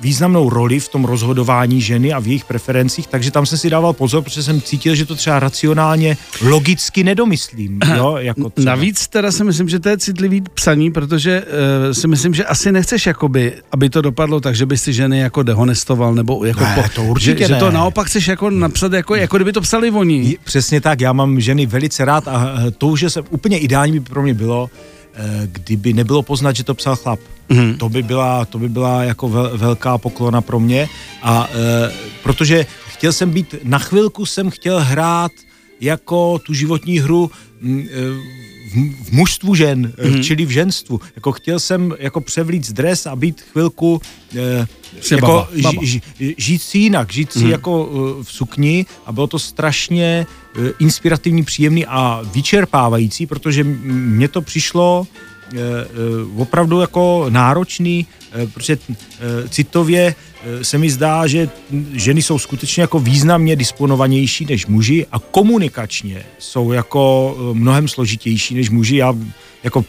významnou 0.00 0.50
roli 0.50 0.80
v 0.80 0.88
tom 0.88 1.04
rozhodování 1.04 1.80
ženy 1.80 2.12
a 2.12 2.18
v 2.18 2.26
jejich 2.26 2.44
preferencích, 2.44 3.06
takže 3.06 3.30
tam 3.30 3.46
jsem 3.46 3.58
si 3.58 3.70
dával 3.70 3.92
pozor, 3.92 4.22
protože 4.22 4.42
jsem 4.42 4.60
cítil, 4.60 4.94
že 4.94 5.04
to 5.04 5.14
třeba 5.14 5.40
racionálně, 5.40 6.16
logicky 6.40 7.04
nedomyslím. 7.04 7.78
Jo, 7.96 8.16
jako 8.18 8.50
třeba. 8.50 8.70
Navíc 8.70 9.08
teda 9.08 9.32
si 9.32 9.44
myslím, 9.44 9.68
že 9.68 9.78
to 9.78 9.88
je 9.88 9.98
citlivý 9.98 10.42
psaní, 10.54 10.90
protože 10.90 11.42
uh, 11.42 11.92
si 11.92 12.08
myslím, 12.08 12.34
že 12.34 12.44
asi 12.44 12.72
nechceš 12.72 13.06
jakoby, 13.06 13.52
aby 13.72 13.90
to 13.90 14.02
dopadlo 14.02 14.40
tak, 14.40 14.56
že 14.56 14.66
bys 14.66 14.82
ty 14.84 14.92
ženy 14.92 15.18
jako 15.18 15.42
dehonestoval, 15.42 16.14
nebo 16.14 16.44
jako 16.44 16.60
Ne, 16.60 16.90
to 16.94 17.02
určitě 17.02 17.48
že, 17.48 17.54
že 17.54 17.54
to 17.54 17.66
ne. 17.66 17.72
naopak 17.72 18.06
chceš 18.06 18.26
jako 18.28 18.50
napsat, 18.50 18.92
jako, 18.92 19.14
jako 19.14 19.36
kdyby 19.36 19.52
to 19.52 19.60
psali 19.60 19.90
oni. 19.90 20.38
Přesně 20.44 20.80
tak, 20.80 21.00
já 21.00 21.12
mám 21.12 21.40
ženy 21.40 21.66
velice 21.66 22.04
rád 22.04 22.28
a 22.28 22.54
eh, 22.66 22.70
to, 22.70 22.96
že 22.96 23.10
se 23.10 23.20
úplně 23.20 23.58
ideální 23.58 23.92
by 23.92 24.00
pro 24.00 24.22
mě 24.22 24.34
bylo, 24.34 24.70
kdyby 25.46 25.92
nebylo 25.92 26.22
poznat, 26.22 26.56
že 26.56 26.64
to 26.64 26.74
psal 26.74 26.96
chlap. 26.96 27.20
Mm. 27.48 27.78
To 27.78 27.88
by 27.88 28.02
byla, 28.02 28.44
to 28.44 28.58
by 28.58 28.68
byla 28.68 29.04
jako 29.04 29.28
vel, 29.28 29.58
velká 29.58 29.98
poklona 29.98 30.40
pro 30.40 30.60
mě 30.60 30.88
a 31.22 31.48
e, 31.54 31.92
protože 32.22 32.66
chtěl 32.86 33.12
jsem 33.12 33.30
být, 33.30 33.54
na 33.62 33.78
chvilku 33.78 34.26
jsem 34.26 34.50
chtěl 34.50 34.80
hrát 34.80 35.32
jako 35.80 36.38
tu 36.38 36.54
životní 36.54 36.98
hru 36.98 37.30
mm, 37.60 37.80
e, 37.80 38.45
v, 38.76 39.12
mužstvu 39.12 39.54
žen, 39.54 39.92
mm. 40.04 40.22
čili 40.22 40.46
v 40.46 40.50
ženstvu. 40.50 41.00
Jako 41.16 41.32
chtěl 41.32 41.60
jsem 41.60 41.94
jako 41.98 42.20
převlít 42.20 42.72
dres 42.72 43.06
a 43.06 43.16
být 43.16 43.40
chvilku 43.40 44.00
e, 44.36 44.66
Jsi 45.00 45.14
jako 45.14 45.26
baba, 45.26 45.48
baba. 45.62 45.82
ži, 45.84 46.02
ži, 46.18 46.34
žít 46.38 46.62
si 46.62 46.78
jinak, 46.78 47.12
žít 47.12 47.32
si 47.32 47.48
jako 47.48 47.88
eh, 47.90 48.24
v 48.24 48.32
sukni 48.32 48.86
a 49.06 49.12
bylo 49.12 49.26
to 49.26 49.38
strašně 49.38 50.26
eh, 50.58 50.72
inspirativní, 50.78 51.44
příjemný 51.44 51.86
a 51.86 52.22
vyčerpávající, 52.32 53.26
protože 53.26 53.64
mně 53.64 54.28
to 54.28 54.42
přišlo 54.42 55.06
eh, 55.06 55.56
eh, 55.56 55.86
opravdu 56.36 56.80
jako 56.80 57.26
náročný, 57.28 58.06
eh, 58.32 58.46
protože 58.46 58.78
eh, 58.92 59.48
citově 59.48 60.02
eh, 60.06 60.14
se 60.62 60.78
mi 60.78 60.90
zdá, 60.90 61.26
že 61.26 61.48
ženy 61.92 62.22
jsou 62.22 62.38
skutečně 62.38 62.80
jako 62.80 62.98
významně 62.98 63.56
disponovanější 63.56 64.46
než 64.50 64.66
muži 64.66 65.06
a 65.12 65.18
komunikačně 65.18 66.22
jsou 66.38 66.72
jako 66.72 67.36
eh, 67.38 67.54
mnohem 67.54 67.88
složitější 67.88 68.54
než 68.54 68.70
muži. 68.70 68.96
Já 68.96 69.14
jako 69.64 69.84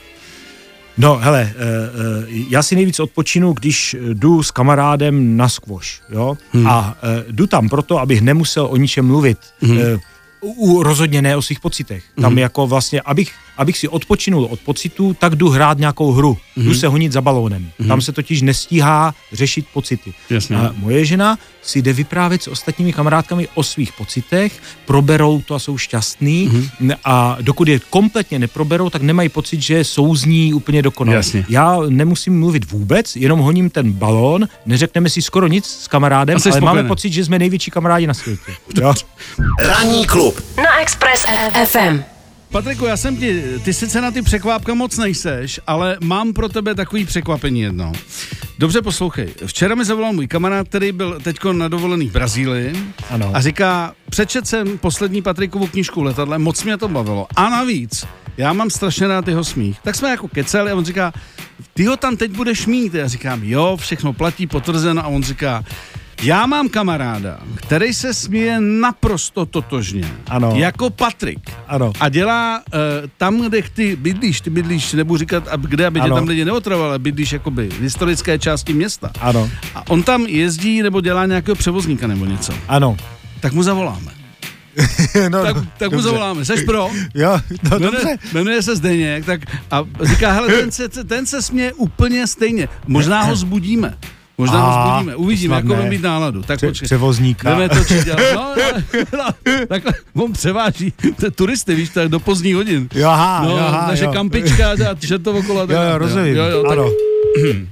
No, 1.00 1.16
hele, 1.18 1.42
eh, 1.42 1.56
eh, 1.56 2.44
já 2.50 2.64
si 2.64 2.76
nejvíc 2.76 3.00
odpočinu, 3.00 3.54
když 3.54 3.94
eh, 3.94 4.14
jdu 4.14 4.44
s 4.44 4.52
kamarádem 4.52 5.38
na 5.38 5.50
squash, 5.50 6.02
jo? 6.10 6.38
Hmm. 6.52 6.68
A 6.68 6.98
eh, 7.04 7.26
jdu 7.32 7.48
tam 7.48 7.70
proto, 7.70 8.00
abych 8.00 8.22
nemusel 8.22 8.66
o 8.66 8.78
ničem 8.78 9.06
mluvit. 9.06 9.38
Hmm. 9.62 9.80
U, 10.42 10.84
rozhodně 10.84 11.22
ne 11.22 11.38
o 11.38 11.42
svých 11.42 11.60
pocitech. 11.60 12.04
Tam 12.22 12.32
Mhm. 12.32 12.40
jako 12.40 12.68
vlastně, 12.68 13.02
abych, 13.02 13.32
abych 13.58 13.78
si 13.78 13.88
odpočinul 13.88 14.46
od 14.52 14.60
pocitů, 14.60 15.14
tak 15.20 15.36
jdu 15.36 15.50
hrát 15.50 15.78
nějakou 15.78 16.12
hru. 16.12 16.38
Mhm. 16.56 16.68
Jdu 16.68 16.74
se 16.76 16.88
honit 16.88 17.12
za 17.12 17.22
balónem. 17.22 17.70
Tam 17.88 18.02
se 18.02 18.12
totiž 18.12 18.42
nestíhá 18.42 19.14
řešit 19.34 19.66
pocity. 19.74 20.14
Jasně. 20.30 20.56
A 20.58 20.74
moje 20.78 21.06
žena 21.06 21.38
si 21.62 21.82
jde 21.82 21.94
vyprávět 21.94 22.44
s 22.44 22.48
ostatními 22.48 22.94
kamarádkami 22.94 23.48
o 23.56 23.64
svých 23.64 23.94
pocitech, 23.94 24.62
proberou 24.86 25.42
to 25.42 25.56
a 25.56 25.60
jsou 25.60 25.78
šťastní 25.78 26.46
Mhm. 26.48 26.92
a 27.06 27.38
dokud 27.42 27.68
je 27.68 27.80
kompletně 27.90 28.40
neproberou, 28.40 28.90
tak 28.90 29.02
nemají 29.02 29.30
pocit, 29.30 29.62
že 29.62 29.84
souzní 29.84 30.54
úplně 30.54 30.82
dokonale. 30.82 31.16
Jasně. 31.18 31.46
Já 31.50 31.80
nemusím 31.90 32.40
mluvit 32.40 32.72
vůbec, 32.72 33.16
jenom 33.16 33.40
honím 33.40 33.70
ten 33.70 33.92
balón, 33.92 34.48
neřekneme 34.66 35.10
si 35.10 35.22
skoro 35.22 35.48
nic 35.48 35.66
s 35.66 35.88
kamarádem, 35.88 36.38
ale 36.46 36.52
máme 36.52 36.62
spokojený. 36.68 36.88
pocit, 36.88 37.14
že 37.14 37.26
jsme 37.26 37.40
největší 37.40 37.72
kamarádi 37.72 38.08
na 38.08 38.14
světě. 38.14 38.52
Ranní 39.60 40.06
klub 40.06 40.42
na 40.58 40.82
Express 40.82 41.26
FM. 41.66 42.17
Patriku, 42.52 42.86
já 42.86 42.98
jsem 42.98 43.18
ti, 43.18 43.44
ty 43.64 43.74
sice 43.74 44.02
na 44.02 44.12
ty 44.12 44.22
překvápka 44.22 44.74
moc 44.74 44.98
nejseš, 44.98 45.60
ale 45.68 45.98
mám 46.04 46.34
pro 46.34 46.50
tebe 46.50 46.76
takový 46.76 47.06
překvapení 47.06 47.62
jedno. 47.62 47.92
Dobře 48.58 48.82
poslouchej. 48.82 49.34
Včera 49.46 49.76
mi 49.76 49.86
zavolal 49.86 50.14
můj 50.14 50.28
kamarád, 50.28 50.68
který 50.68 50.92
byl 50.92 51.20
teď 51.24 51.38
na 51.52 51.68
dovolený 51.68 52.10
v 52.10 52.12
Brazílii 52.12 52.84
Ano. 53.10 53.32
a 53.34 53.42
říká, 53.42 53.94
přečet 54.10 54.48
jsem 54.48 54.78
poslední 54.78 55.22
Patrikovu 55.22 55.68
knížku 55.68 56.02
v 56.02 56.04
letadle, 56.04 56.38
moc 56.40 56.64
mě 56.64 56.78
to 56.78 56.88
bavilo. 56.88 57.28
A 57.36 57.50
navíc, 57.50 58.06
já 58.38 58.54
mám 58.54 58.70
strašně 58.70 59.08
rád 59.08 59.28
jeho 59.28 59.44
smích. 59.44 59.80
Tak 59.84 59.96
jsme 59.96 60.10
jako 60.10 60.28
keceli 60.28 60.72
a 60.72 60.76
on 60.76 60.86
říká, 60.86 61.14
ty 61.74 61.86
ho 61.86 61.98
tam 61.98 62.18
teď 62.18 62.32
budeš 62.32 62.66
mít. 62.66 62.94
Já 62.94 63.08
říkám, 63.08 63.44
jo, 63.44 63.78
všechno 63.78 64.14
platí, 64.14 64.48
potvrzeno. 64.48 65.04
A 65.06 65.08
on 65.08 65.24
říká, 65.24 65.64
já 66.22 66.46
mám 66.46 66.70
kamaráda, 66.70 67.40
který 67.56 67.94
se 67.94 68.14
směje 68.14 68.60
naprosto 68.62 69.46
totožně. 69.46 70.12
Ano. 70.28 70.54
Jako 70.56 70.90
Patrik. 70.90 71.40
Ano. 71.68 71.94
A 72.00 72.10
dělá 72.10 72.58
uh, 72.74 72.80
tam, 73.18 73.42
kde 73.42 73.62
ty 73.74 73.96
bydlíš, 73.96 74.42
ty 74.42 74.50
bydlíš, 74.50 74.94
nebudu 74.94 75.18
říkat, 75.18 75.48
ab- 75.48 75.68
kde, 75.68 75.86
aby 75.88 76.00
tě 76.00 76.04
Ano. 76.06 76.16
tam 76.16 76.28
lidi 76.28 76.46
neotravovali, 76.46 76.90
ale 76.90 77.00
bydlíš 77.00 77.32
jakoby 77.32 77.70
v 77.70 77.82
historické 77.82 78.40
části 78.40 78.74
města. 78.74 79.12
Ano, 79.22 79.50
A 79.76 79.88
on 79.90 80.04
tam 80.04 80.22
jezdí 80.26 80.82
nebo 80.82 81.02
dělá 81.02 81.26
nějakého 81.26 81.56
převozníka 81.56 82.08
nebo 82.08 82.26
něco. 82.26 82.54
ano. 82.68 82.98
Tak 83.40 83.54
mu 83.54 83.64
zavoláme. 83.64 84.12
no, 85.30 85.44
Tak, 85.44 85.56
tak 85.78 85.92
mu 85.92 86.02
zavoláme. 86.02 86.46
Seš 86.46 86.62
pro? 86.64 86.90
Jo, 87.16 87.40
no 87.64 87.80
Jmenuje, 87.80 87.92
dobře. 87.92 88.18
jmenuje 88.34 88.62
se 88.62 88.76
Zdeněk, 88.76 89.26
tak 89.26 89.42
a 89.72 89.84
říká, 90.02 90.32
hele, 90.32 90.48
ten 90.48 90.72
se, 90.72 90.90
ten 90.90 91.26
se 91.26 91.42
směje 91.42 91.74
úplně 91.74 92.28
stejně. 92.28 92.70
Možná 92.88 93.22
ho 93.22 93.36
zbudíme. 93.36 93.98
Možná 94.38 94.60
ho 94.62 94.92
zbudíme. 94.92 95.16
Uvidíme, 95.16 95.50
to 95.50 95.54
snad 95.54 95.56
jak 95.58 95.66
budeme 95.66 95.84
ne. 95.84 95.90
mít 95.90 96.02
náladu. 96.02 96.42
Tak 96.44 96.58
Pře- 96.58 96.68
počkej. 96.68 96.86
převozníka. 96.86 97.50
Jdeme 97.50 97.70
to 97.70 97.76
dělat. 98.04 98.20
No, 98.36 98.54
no, 99.18 99.24
no, 99.50 99.56
takhle, 99.68 99.94
on 100.16 100.34
převáží 100.34 100.94
turisty, 101.36 101.76
víš, 101.76 101.90
tak 101.90 102.10
do 102.10 102.20
pozdních 102.20 102.56
hodin. 102.56 102.90
Jo, 102.96 103.10
aha, 103.10 103.42
No, 103.44 103.50
jo, 103.52 103.58
aha, 103.58 103.88
naše 103.88 104.04
jo. 104.04 104.12
kampička 104.14 104.72
a 104.72 104.76
že 105.00 105.20
to 105.20 105.32
okolo. 105.34 105.60
Jo, 105.62 105.82
jo, 105.92 105.98
rozumím. 105.98 106.36
Jo, 106.36 106.44
jo, 106.46 106.64
tak, 106.64 106.72
ano. 106.72 106.90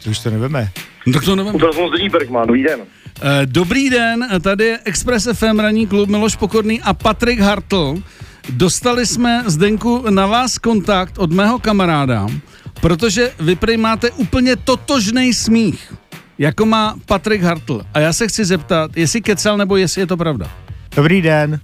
Co 0.00 0.10
už 0.10 0.18
to 0.18 0.30
nevíme? 0.30 0.70
no, 1.06 1.12
tak 1.12 1.24
to 1.24 1.36
nevím. 1.36 1.52
To 1.52 1.72
jsem 1.72 2.10
Bergman, 2.10 2.46
dobrý 2.46 2.62
den. 2.62 2.80
Eh, 3.22 3.46
Dobrý 3.46 3.90
den, 3.90 4.28
tady 4.40 4.64
je 4.64 4.78
Express 4.84 5.28
FM, 5.32 5.58
ranní 5.58 5.86
klub 5.86 6.08
Miloš 6.08 6.36
Pokorný 6.36 6.82
a 6.82 6.94
Patrik 6.94 7.40
Hartl. 7.40 7.94
Dostali 8.48 9.06
jsme 9.06 9.42
Zdenku 9.46 10.04
na 10.10 10.26
vás 10.26 10.58
kontakt 10.58 11.18
od 11.18 11.32
mého 11.32 11.58
kamaráda, 11.58 12.26
protože 12.80 13.32
vy 13.40 13.56
prý 13.56 13.76
máte 13.76 14.10
úplně 14.10 14.56
totožný 14.56 15.34
smích, 15.34 15.92
jako 16.38 16.66
má 16.66 16.94
Patrik 17.06 17.42
Hartl. 17.42 17.80
A 17.94 18.00
já 18.00 18.12
se 18.12 18.28
chci 18.28 18.44
zeptat, 18.44 18.90
jestli 18.96 19.20
kecal 19.20 19.56
nebo 19.56 19.76
jestli 19.76 20.02
je 20.02 20.06
to 20.06 20.16
pravda. 20.16 20.50
Dobrý 20.96 21.22
den. 21.22 21.60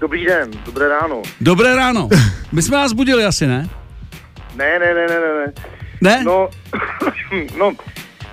Dobrý 0.00 0.24
den, 0.24 0.50
dobré 0.66 0.88
ráno. 0.88 1.22
Dobré 1.40 1.76
ráno. 1.76 2.08
My 2.52 2.62
jsme 2.62 2.76
vás 2.76 2.92
budili 2.92 3.24
asi, 3.24 3.46
ne? 3.46 3.68
Ne, 4.56 4.78
ne, 4.78 4.94
ne, 4.94 5.06
ne, 5.06 5.20
ne, 5.20 5.46
ne. 5.46 5.52
Ne? 6.00 6.24
No, 6.24 6.48
no, 7.58 7.72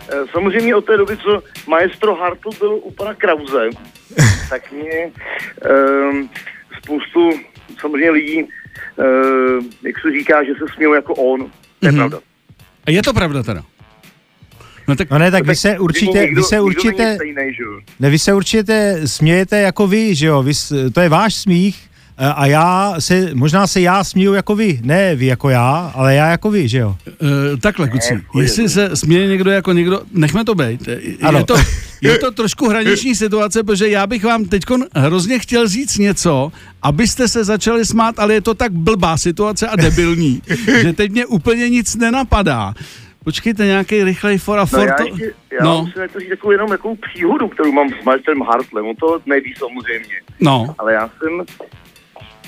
eh, 0.10 0.16
samozřejmě 0.32 0.76
od 0.76 0.86
té 0.86 0.98
doby, 0.98 1.18
co 1.18 1.42
maestro 1.68 2.16
Hartl 2.16 2.50
byl 2.60 2.74
u 2.74 2.92
pana 2.92 3.14
Krause, 3.14 3.70
tak 4.50 4.72
mě 4.72 5.12
um, 6.12 6.30
spoustu 6.84 7.30
samozřejmě 7.82 8.12
lidí, 8.12 8.44
uh, 8.44 8.48
jak 9.84 9.96
se 10.02 10.12
říká, 10.20 10.44
že 10.44 10.52
se 10.54 10.66
smějou 10.76 10.94
jako 10.94 11.14
on. 11.14 11.40
To 11.80 11.86
je 11.86 11.92
Mhm. 11.92 11.98
pravda. 12.00 12.20
A 12.88 12.92
je 12.92 13.02
to 13.04 13.14
pravda 13.14 13.44
teda? 13.44 13.64
No 14.88 14.96
tak, 14.96 15.10
No 15.10 15.18
ne, 15.20 15.32
tak 15.32 15.46
vy 15.48 15.56
se 15.56 15.80
určitě, 15.80 16.20
nikdo, 16.20 16.42
vy 16.42 16.48
se 16.48 16.62
určitě, 16.62 17.04
není 17.06 17.16
stejný, 17.16 17.54
že 17.54 17.64
jo? 17.64 17.80
ne, 18.00 18.10
vy 18.10 18.20
se 18.20 18.34
určitě 18.34 19.00
smějete 19.06 19.60
jako 19.60 19.88
vy, 19.88 20.16
že 20.16 20.28
jo, 20.28 20.44
vy, 20.44 20.52
to 20.94 21.02
je 21.02 21.10
váš 21.10 21.36
smích 21.36 21.80
eh, 22.18 22.26
a 22.36 22.46
já 22.46 22.96
se, 23.00 23.30
možná 23.34 23.68
se 23.68 23.82
já 23.82 24.04
smíju 24.04 24.34
jako 24.34 24.56
vy, 24.56 24.80
ne 24.84 25.16
vy 25.16 25.26
jako 25.26 25.50
já, 25.50 25.92
ale 25.96 26.16
já 26.16 26.30
jako 26.30 26.52
vy, 26.52 26.68
že 26.68 26.78
jo. 26.78 26.96
Uh, 27.22 27.60
takhle, 27.60 27.90
kuci, 27.90 28.22
pohodě. 28.28 28.46
jestli 28.46 28.70
se 28.70 28.96
směje 28.96 29.28
někdo 29.28 29.52
jako 29.52 29.72
někdo, 29.72 30.02
nechme 30.12 30.46
to 30.46 30.56
být. 30.56 30.88
Je 30.88 30.98
Ano. 31.22 31.44
to, 31.46 31.56
je 32.02 32.18
to 32.18 32.32
trošku 32.32 32.70
hraniční 32.70 33.16
situace, 33.16 33.64
protože 33.64 33.90
já 33.90 34.08
bych 34.08 34.24
vám 34.24 34.46
teď 34.46 34.64
hrozně 34.96 35.40
chtěl 35.40 35.68
říct 35.68 35.98
něco, 35.98 36.52
abyste 36.82 37.28
se 37.28 37.44
začali 37.44 37.86
smát, 37.86 38.20
ale 38.20 38.34
je 38.34 38.42
to 38.42 38.54
tak 38.54 38.72
blbá 38.72 39.18
situace 39.18 39.68
a 39.68 39.76
debilní, 39.76 40.42
že 40.82 40.94
teď 40.94 41.12
mě 41.12 41.26
úplně 41.26 41.70
nic 41.70 41.96
nenapadá. 41.96 42.74
Počkejte, 43.24 43.66
nějaký 43.66 44.04
rychlej 44.04 44.38
for 44.38 44.60
a 44.60 44.62
No, 44.62 44.66
for 44.66 44.88
já, 44.88 44.96
to... 44.96 45.04
já 45.52 45.64
no, 45.64 45.82
musím 45.82 46.10
to 46.14 46.20
říct 46.20 46.30
takovou 46.30 46.52
jenom 46.52 46.72
jakou 46.72 46.96
příhodu, 46.96 47.48
kterou 47.48 47.72
mám 47.72 47.90
s 47.90 48.04
maestrem 48.06 48.42
Hartlem. 48.42 48.86
On 48.86 48.96
to 48.96 49.20
neví 49.26 49.54
samozřejmě. 49.58 50.16
no, 50.40 50.76
Ale 50.78 50.94
já 50.94 51.10
jsem, 51.10 51.46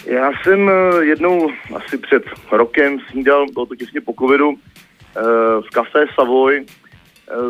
já 0.06 0.32
jsem 0.44 0.70
eh, 0.70 1.06
jednou 1.06 1.52
asi 1.76 1.98
před 1.98 2.24
rokem 2.52 3.00
snídal, 3.12 3.46
bylo 3.54 3.66
to 3.66 3.76
těsně 3.76 4.02
po 4.02 4.14
covidu, 4.20 4.54
eh, 4.54 5.22
v 5.62 5.70
kafé 5.74 6.06
Savoy 6.16 6.66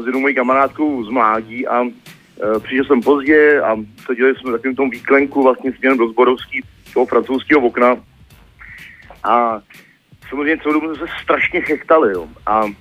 s 0.02 0.06
jednou 0.06 0.20
mojí 0.20 0.36
kamarádkou 0.36 1.04
z 1.04 1.10
mládí 1.10 1.68
a 1.68 1.84
eh, 1.84 2.60
přišel 2.60 2.86
jsem 2.86 3.02
pozdě 3.02 3.62
a 3.62 3.76
seděli 4.06 4.36
jsme 4.36 4.50
v 4.50 4.54
takovém 4.54 4.76
tom 4.76 4.90
výklenku 4.90 5.44
vlastně 5.44 5.74
směrem 5.74 5.98
do 5.98 6.08
Zborovský, 6.08 6.62
toho 6.94 7.06
francouzského 7.06 7.62
okna 7.62 7.98
a 9.24 9.62
samozřejmě 10.30 10.58
celou 10.58 10.74
dobu 10.74 10.96
jsme 10.96 11.08
se 11.08 11.14
strašně 11.24 11.62
chechtali, 11.62 12.14
jo. 12.14 12.28
A 12.46 12.64
uh, 12.64 12.72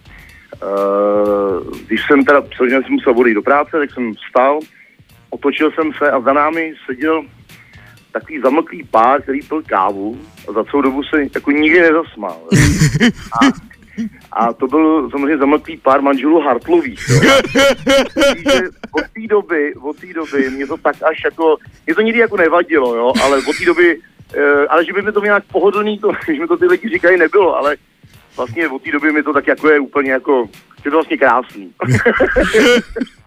když 1.86 2.00
jsem 2.06 2.24
teda, 2.24 2.42
samozřejmě 2.56 2.82
jsem 2.82 2.92
musel 2.92 3.18
odejít 3.18 3.34
do 3.34 3.42
práce, 3.42 3.70
tak 3.78 3.90
jsem 3.90 4.14
vstal, 4.14 4.58
otočil 5.30 5.70
jsem 5.70 5.92
se 5.98 6.10
a 6.10 6.20
za 6.20 6.32
námi 6.32 6.74
seděl 6.86 7.22
takový 8.12 8.40
zamlklý 8.40 8.84
pár, 8.90 9.22
který 9.22 9.42
pil 9.42 9.62
kávu 9.62 10.20
a 10.48 10.52
za 10.52 10.64
celou 10.64 10.82
dobu 10.82 11.02
se 11.02 11.22
jako 11.34 11.50
nikdy 11.50 11.80
nezasmál. 11.80 12.40
A, 13.32 13.69
a 14.32 14.52
to 14.52 14.66
byl 14.66 15.10
samozřejmě 15.10 15.38
zamlklý 15.38 15.76
pár 15.76 16.02
manželů 16.02 16.40
Hartlových. 16.40 17.00
Od 18.92 19.02
té 19.14 19.26
doby, 19.28 19.74
od 19.74 19.96
té 19.96 20.06
doby 20.12 20.50
mě 20.50 20.66
to 20.66 20.76
tak 20.76 20.96
až 21.02 21.24
jako, 21.24 21.56
mě 21.86 21.94
to 21.94 22.00
nikdy 22.00 22.20
jako 22.20 22.36
nevadilo, 22.36 22.94
jo, 22.94 23.12
ale 23.22 23.38
od 23.38 23.58
té 23.58 23.64
doby, 23.64 24.00
eh, 24.34 24.66
ale 24.68 24.84
že 24.84 24.92
by 24.92 25.02
mi 25.02 25.12
to 25.12 25.24
nějak 25.24 25.44
pohodlný, 25.52 25.98
to, 25.98 26.12
že 26.26 26.40
mi 26.40 26.46
to 26.46 26.56
ty 26.56 26.66
lidi 26.66 26.88
říkají, 26.88 27.18
nebylo, 27.18 27.56
ale 27.56 27.76
vlastně 28.36 28.68
od 28.68 28.82
té 28.82 28.90
doby 28.92 29.12
mi 29.12 29.22
to 29.22 29.32
tak 29.32 29.46
jako 29.46 29.70
je 29.70 29.80
úplně 29.80 30.12
jako, 30.12 30.48
je 30.84 30.90
to 30.90 30.96
vlastně 30.96 31.16
krásný. 31.16 31.72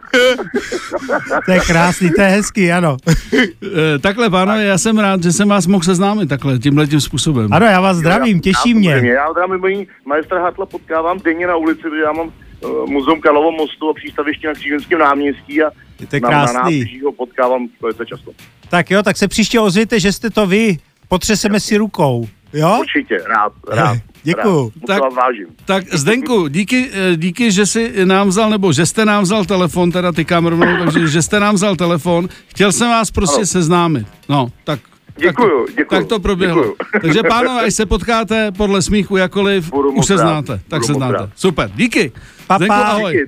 to 1.46 1.51
je 1.51 1.60
krásný, 1.60 2.12
to 2.15 2.22
je 2.22 2.27
hezký, 2.27 2.72
ano. 2.72 2.98
Eh, 3.36 4.00
takhle, 4.00 4.29
pánové, 4.29 4.63
já 4.63 4.77
jsem 4.77 4.98
rád, 4.98 5.24
že 5.24 5.32
jsem 5.32 5.50
vás 5.50 5.67
mohl 5.67 5.84
seznámit 5.84 6.29
takhle, 6.29 6.60
tímhle 6.60 6.88
tím 6.88 7.01
způsobem. 7.01 7.53
Ano, 7.53 7.65
já 7.65 7.82
vás 7.82 7.98
zdravím, 7.98 8.39
těší 8.39 8.70
já, 8.70 8.75
mě. 8.75 8.89
Já 8.89 9.32
zdravím 9.32 9.60
mojí 9.60 9.88
majstra 10.05 10.41
Hartla 10.41 10.65
potkávám 10.65 11.20
denně 11.20 11.48
na 11.48 11.55
ulici, 11.55 11.82
protože 11.82 12.01
já 12.01 12.12
mám 12.12 12.27
uh, 12.27 12.89
muzeum 12.89 13.22
Karlovo 13.22 13.51
mostu 13.51 13.89
a 13.89 13.93
přístaviště 13.93 14.48
na 14.48 14.53
Kříženském 14.53 15.00
náměstí 15.00 15.63
a 15.63 15.72
to 16.10 16.15
je 16.15 16.20
krásný. 16.20 16.79
na, 16.79 16.86
na 16.86 17.05
ho 17.05 17.12
potkávám 17.12 17.67
velice 17.82 18.05
často. 18.05 18.32
Tak 18.70 18.91
jo, 18.91 19.03
tak 19.03 19.17
se 19.17 19.27
příště 19.27 19.60
ozvěte, 19.60 20.00
že 20.00 20.12
jste 20.12 20.29
to 20.29 20.48
vy. 20.48 20.77
Potřeseme 21.08 21.60
si 21.60 21.77
rukou. 21.77 22.27
Jo? 22.53 22.77
Určitě, 22.79 23.17
rád, 23.17 23.53
rád. 23.67 23.98
Děkuju. 24.24 24.72
Tak, 24.88 25.01
vážím. 25.15 25.48
tak 25.65 25.94
Zdenku, 25.94 26.48
díky, 26.48 26.89
eh, 26.94 27.15
díky, 27.15 27.51
že 27.51 27.65
jsi 27.65 28.06
nám 28.06 28.27
vzal, 28.27 28.50
nebo 28.50 28.74
že 28.74 28.86
jste 28.86 29.06
nám 29.06 29.24
vzal 29.24 29.46
telefon, 29.46 29.92
teda 29.92 30.12
ty 30.12 30.25
kamerovnou, 30.25 30.86
takže 30.94 31.08
že 31.08 31.22
jste 31.22 31.39
nám 31.39 31.56
vzal 31.56 31.75
telefon. 31.75 32.30
Chtěl 32.48 32.72
jsem 32.72 32.89
vás 32.89 33.12
prostě 33.12 33.38
ano. 33.38 33.46
seznámit. 33.46 34.08
No, 34.30 34.48
tak 34.63 34.80
Děkuju, 35.18 35.65
tak, 35.65 35.75
děkuju. 35.75 36.01
Tak 36.01 36.10
to 36.10 36.20
proběhlo. 36.20 36.63
Děkuju. 36.63 36.75
Takže 37.01 37.24
pánové, 37.30 37.62
až 37.62 37.74
se 37.74 37.86
potkáte 37.86 38.51
podle 38.51 38.82
smíchu 38.82 39.18
jakoliv, 39.18 39.70
Budu 39.70 39.92
už 39.92 40.06
se 40.06 40.18
znáte. 40.18 40.60
Tak 40.68 40.82
Budu 40.82 40.88
se 40.88 40.94
znáte. 40.94 41.32
Super, 41.36 41.72
díky. 41.75 42.12
Pa, 42.48 42.58
Zdenku, 42.58 42.74
ahoj. 42.74 43.27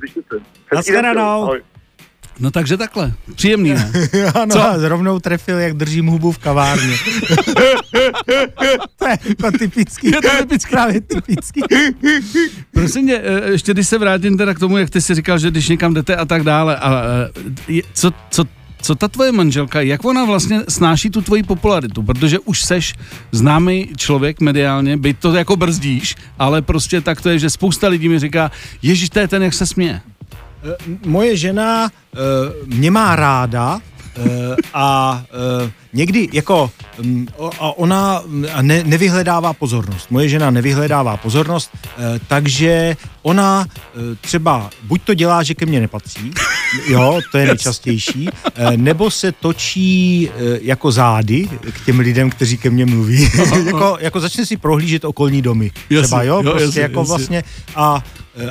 Díky, 0.78 0.96
ahoj. 1.18 1.62
No 2.39 2.51
takže 2.51 2.77
takhle, 2.77 3.13
příjemný, 3.36 3.70
ne? 3.70 3.92
ano, 4.36 4.56
Co? 4.56 4.89
rovnou 4.89 5.20
trefil, 5.20 5.60
jak 5.60 5.74
držím 5.74 6.08
hubu 6.08 6.32
v 6.32 6.38
kavárně. 6.38 6.96
to 8.98 9.08
je 9.08 9.18
jako 9.27 9.58
typický. 9.58 10.08
Je 10.08 10.22
to 10.22 10.30
typický. 10.39 10.72
Právě 10.72 11.01
typický. 11.01 11.62
Prosím 12.72 13.04
mě, 13.04 13.15
e, 13.15 13.51
ještě 13.51 13.74
když 13.74 13.88
se 13.88 13.98
vrátím 13.98 14.38
teda 14.38 14.54
k 14.54 14.60
tomu, 14.60 14.77
jak 14.77 14.89
ty 14.89 15.01
si 15.01 15.15
říkal, 15.15 15.39
že 15.39 15.51
když 15.51 15.70
někam 15.70 15.94
jdete 15.94 16.15
a 16.15 16.25
tak 16.25 16.44
dále, 16.44 16.77
a 16.77 17.04
e, 17.70 17.82
co, 17.94 18.12
co 18.30 18.46
co 18.86 18.96
ta 18.96 19.08
tvoje 19.08 19.32
manželka, 19.32 19.82
jak 19.82 20.06
ona 20.06 20.25
vlastně 20.25 20.62
snáší 20.70 21.10
tu 21.10 21.22
tvoji 21.22 21.44
popularitu, 21.44 22.04
protože 22.04 22.39
už 22.39 22.62
seš 22.62 22.94
známý 23.32 23.89
člověk 23.98 24.42
mediálně, 24.42 24.98
byť 24.98 25.20
to 25.20 25.34
jako 25.34 25.56
brzdíš, 25.56 26.15
ale 26.39 26.62
prostě 26.62 27.01
tak 27.01 27.22
to 27.22 27.30
je, 27.30 27.39
že 27.39 27.50
spousta 27.50 27.88
lidí 27.88 28.10
mi 28.10 28.20
říká, 28.20 28.51
ježiš, 28.82 29.10
to 29.10 29.20
je 29.20 29.27
ten, 29.27 29.44
jak 29.44 29.54
se 29.54 29.65
směje. 29.65 30.01
Eh, 30.65 30.75
moje 31.05 31.38
žena 31.38 31.86
uh, 31.89 32.67
mě 32.67 32.91
má 32.91 33.15
ráda 33.15 33.75
uh, 34.17 34.55
a 34.74 35.24
někdy 35.96 36.30
jako 36.34 36.72
um, 37.00 37.28
a 37.60 37.78
ona 37.78 38.24
ne, 38.62 38.84
nevyhledává 38.84 39.54
pozornost. 39.54 40.12
Moje 40.12 40.30
žena 40.30 40.52
nevyhledává 40.52 41.18
pozornost, 41.18 41.72
uh, 41.74 42.04
takže 42.28 42.98
ona 43.22 43.66
uh, 43.66 44.02
třeba 44.22 44.70
buď 44.84 45.02
to 45.02 45.14
dělá, 45.14 45.44
že 45.44 45.54
ke 45.54 45.66
mně 45.66 45.80
nepatří, 45.80 46.32
jo, 46.88 47.20
to 47.32 47.38
je 47.38 47.48
nejčastější, 47.48 48.30
uh, 48.30 48.78
nebo 48.78 49.12
se 49.12 49.32
točí 49.32 50.30
jako 50.62 50.92
zády 50.92 51.50
k 51.72 51.86
těm 51.86 52.00
lidem, 52.00 52.30
kteří 52.30 52.58
ke 52.58 52.70
mně 52.70 52.86
mluví. 52.86 53.30
jako, 53.66 53.98
jako 54.00 54.20
začne 54.20 54.46
si 54.46 54.58
prohlížet 54.58 55.06
okolní 55.06 55.42
domy. 55.42 55.72
Třeba, 56.02 56.24
jo, 56.24 56.44
prostě 56.44 56.64
jasně, 56.64 56.82
jako 56.82 57.00
jasně. 57.00 57.10
vlastně 57.10 57.44
a 57.75 58.04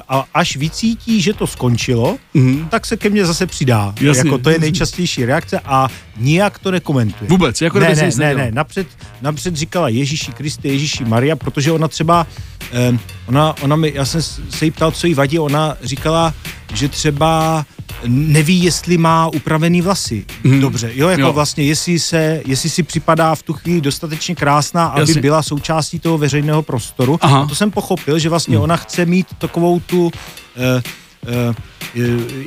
a 0.09 0.25
až 0.35 0.57
vycítí, 0.57 1.21
že 1.21 1.33
to 1.33 1.47
skončilo, 1.47 2.17
mm. 2.35 2.69
tak 2.69 2.87
se 2.87 2.97
ke 2.97 3.11
mně 3.11 3.27
zase 3.27 3.47
přidá. 3.47 3.95
Jasně. 4.01 4.19
Jako 4.19 4.39
to 4.39 4.51
je 4.51 4.59
nejčastější 4.59 5.25
reakce 5.25 5.61
a 5.65 5.89
nijak 6.16 6.59
to 6.59 6.71
nekomentuje. 6.71 7.28
Vůbec, 7.30 7.61
jako 7.61 7.78
ne, 7.78 7.94
ne, 7.94 8.11
ne, 8.16 8.35
ne, 8.35 8.50
napřed, 8.52 8.87
napřed 9.23 9.56
říkala 9.56 9.88
Ježíši 9.88 10.33
Kriste, 10.33 10.68
Ježíši 10.68 11.04
Maria, 11.04 11.37
protože 11.37 11.73
ona 11.73 11.88
třeba, 11.88 12.26
eh, 12.73 12.99
ona, 13.26 13.54
ona 13.61 13.76
mi, 13.76 13.92
já 13.94 14.04
jsem 14.04 14.23
se 14.50 14.64
jí 14.64 14.71
ptal, 14.71 14.90
co 14.90 15.06
jí 15.06 15.14
vadí, 15.14 15.39
ona 15.39 15.76
říkala, 15.82 16.34
že 16.75 16.89
třeba 16.89 17.65
neví, 18.06 18.62
jestli 18.62 18.99
má 18.99 19.28
upravený 19.28 19.82
vlasy. 19.82 20.25
Hmm. 20.45 20.60
Dobře, 20.60 20.91
jo, 20.95 21.08
jako 21.08 21.23
jo. 21.23 21.32
vlastně, 21.32 21.65
jestli, 21.65 21.99
se, 21.99 22.43
jestli 22.47 22.71
si 22.71 22.82
připadá 22.82 23.34
v 23.34 23.43
tu 23.43 23.52
chvíli 23.52 23.80
dostatečně 23.80 24.34
krásná, 24.34 24.86
aby 24.86 25.00
Jasně. 25.00 25.21
byla 25.21 25.43
součástí 25.43 25.99
toho 25.99 26.19
veřejného 26.19 26.62
prostoru. 26.62 27.19
Aha. 27.21 27.41
A 27.41 27.47
to 27.47 27.54
jsem 27.54 27.71
pochopil, 27.71 28.19
že 28.19 28.28
vlastně 28.28 28.56
hmm. 28.56 28.65
ona 28.65 28.76
chce 28.76 29.06
mít 29.06 29.26
takovou 29.39 29.80
tu... 29.80 30.06
Uh, 30.06 30.12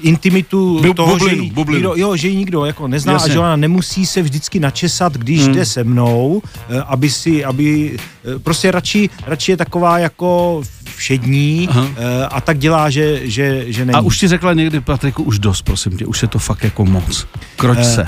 intimitu 0.02 0.80
Bu, 0.82 0.94
toho, 0.94 1.14
bublinu, 1.14 1.38
že, 1.38 1.44
jí, 1.44 1.52
bublinu. 1.52 1.90
Nikdo, 1.90 1.94
jo, 1.96 2.16
že 2.16 2.28
ji 2.28 2.36
nikdo 2.36 2.66
jako 2.66 2.88
nezná 2.88 3.14
Jasně. 3.14 3.32
a 3.32 3.34
že 3.34 3.40
ona 3.40 3.56
nemusí 3.56 4.06
se 4.06 4.22
vždycky 4.22 4.60
načesat, 4.60 5.14
když 5.14 5.42
hmm. 5.42 5.54
jde 5.54 5.66
se 5.66 5.84
mnou, 5.84 6.42
aby 6.86 7.10
si, 7.10 7.46
aby 7.46 7.98
prostě 8.44 8.72
radši, 8.72 9.10
radši 9.26 9.52
je 9.52 9.58
taková 9.58 10.00
jako 10.00 10.62
všední 10.96 11.68
Aha. 11.72 11.88
a 12.30 12.42
tak 12.42 12.58
dělá, 12.58 12.90
že, 12.90 13.30
že, 13.30 13.66
že 13.68 13.86
není. 13.86 13.96
A 13.96 14.00
už 14.00 14.20
ti 14.20 14.28
řekla 14.28 14.54
někdy, 14.54 14.82
Patriku, 14.82 15.24
už 15.24 15.40
dost, 15.40 15.62
prosím 15.62 15.98
tě, 15.98 16.06
už 16.06 16.22
je 16.22 16.28
to 16.28 16.40
fakt 16.40 16.64
jako 16.64 16.86
moc. 16.86 17.28
Kroč 17.56 17.78
uh, 17.78 17.84
se. 17.84 18.02
Uh, 18.02 18.08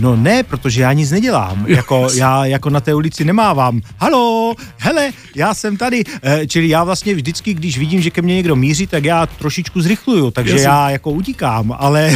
No 0.00 0.16
ne, 0.16 0.42
protože 0.42 0.82
já 0.82 0.92
nic 0.92 1.10
nedělám. 1.10 1.64
Jako, 1.68 2.08
já 2.14 2.46
jako 2.46 2.70
na 2.70 2.80
té 2.80 2.94
ulici 2.94 3.24
nemávám. 3.24 3.80
Halo, 3.98 4.54
hele, 4.78 5.10
já 5.34 5.54
jsem 5.54 5.76
tady. 5.76 6.04
E, 6.22 6.46
čili 6.46 6.68
já 6.68 6.84
vlastně 6.84 7.14
vždycky, 7.14 7.54
když 7.54 7.78
vidím, 7.78 8.00
že 8.00 8.10
ke 8.10 8.22
mně 8.22 8.36
někdo 8.36 8.56
míří, 8.56 8.86
tak 8.86 9.04
já 9.04 9.26
trošičku 9.26 9.80
zrychluju, 9.80 10.30
takže 10.30 10.52
jasně. 10.52 10.68
já 10.68 10.90
jako 10.90 11.10
utíkám, 11.10 11.74
ale 11.78 12.10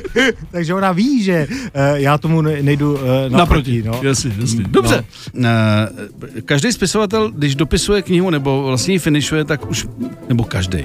takže 0.50 0.74
ona 0.74 0.92
ví, 0.92 1.22
že 1.22 1.32
e, 1.74 2.00
já 2.00 2.18
tomu 2.18 2.40
nejdu 2.42 2.98
e, 2.98 3.30
naproti. 3.30 3.32
naproti 3.36 3.82
no. 3.82 4.00
Jasně, 4.02 4.32
jasně. 4.40 4.64
Dobře. 4.68 5.04
No. 5.34 5.48
E, 5.48 6.42
každý 6.42 6.72
spisovatel, 6.72 7.30
když 7.30 7.54
dopisuje 7.54 8.02
knihu 8.02 8.30
nebo 8.30 8.62
vlastně 8.62 8.94
ji 8.94 8.98
finišuje, 8.98 9.44
tak 9.44 9.70
už, 9.70 9.86
nebo 10.28 10.44
každý, 10.44 10.84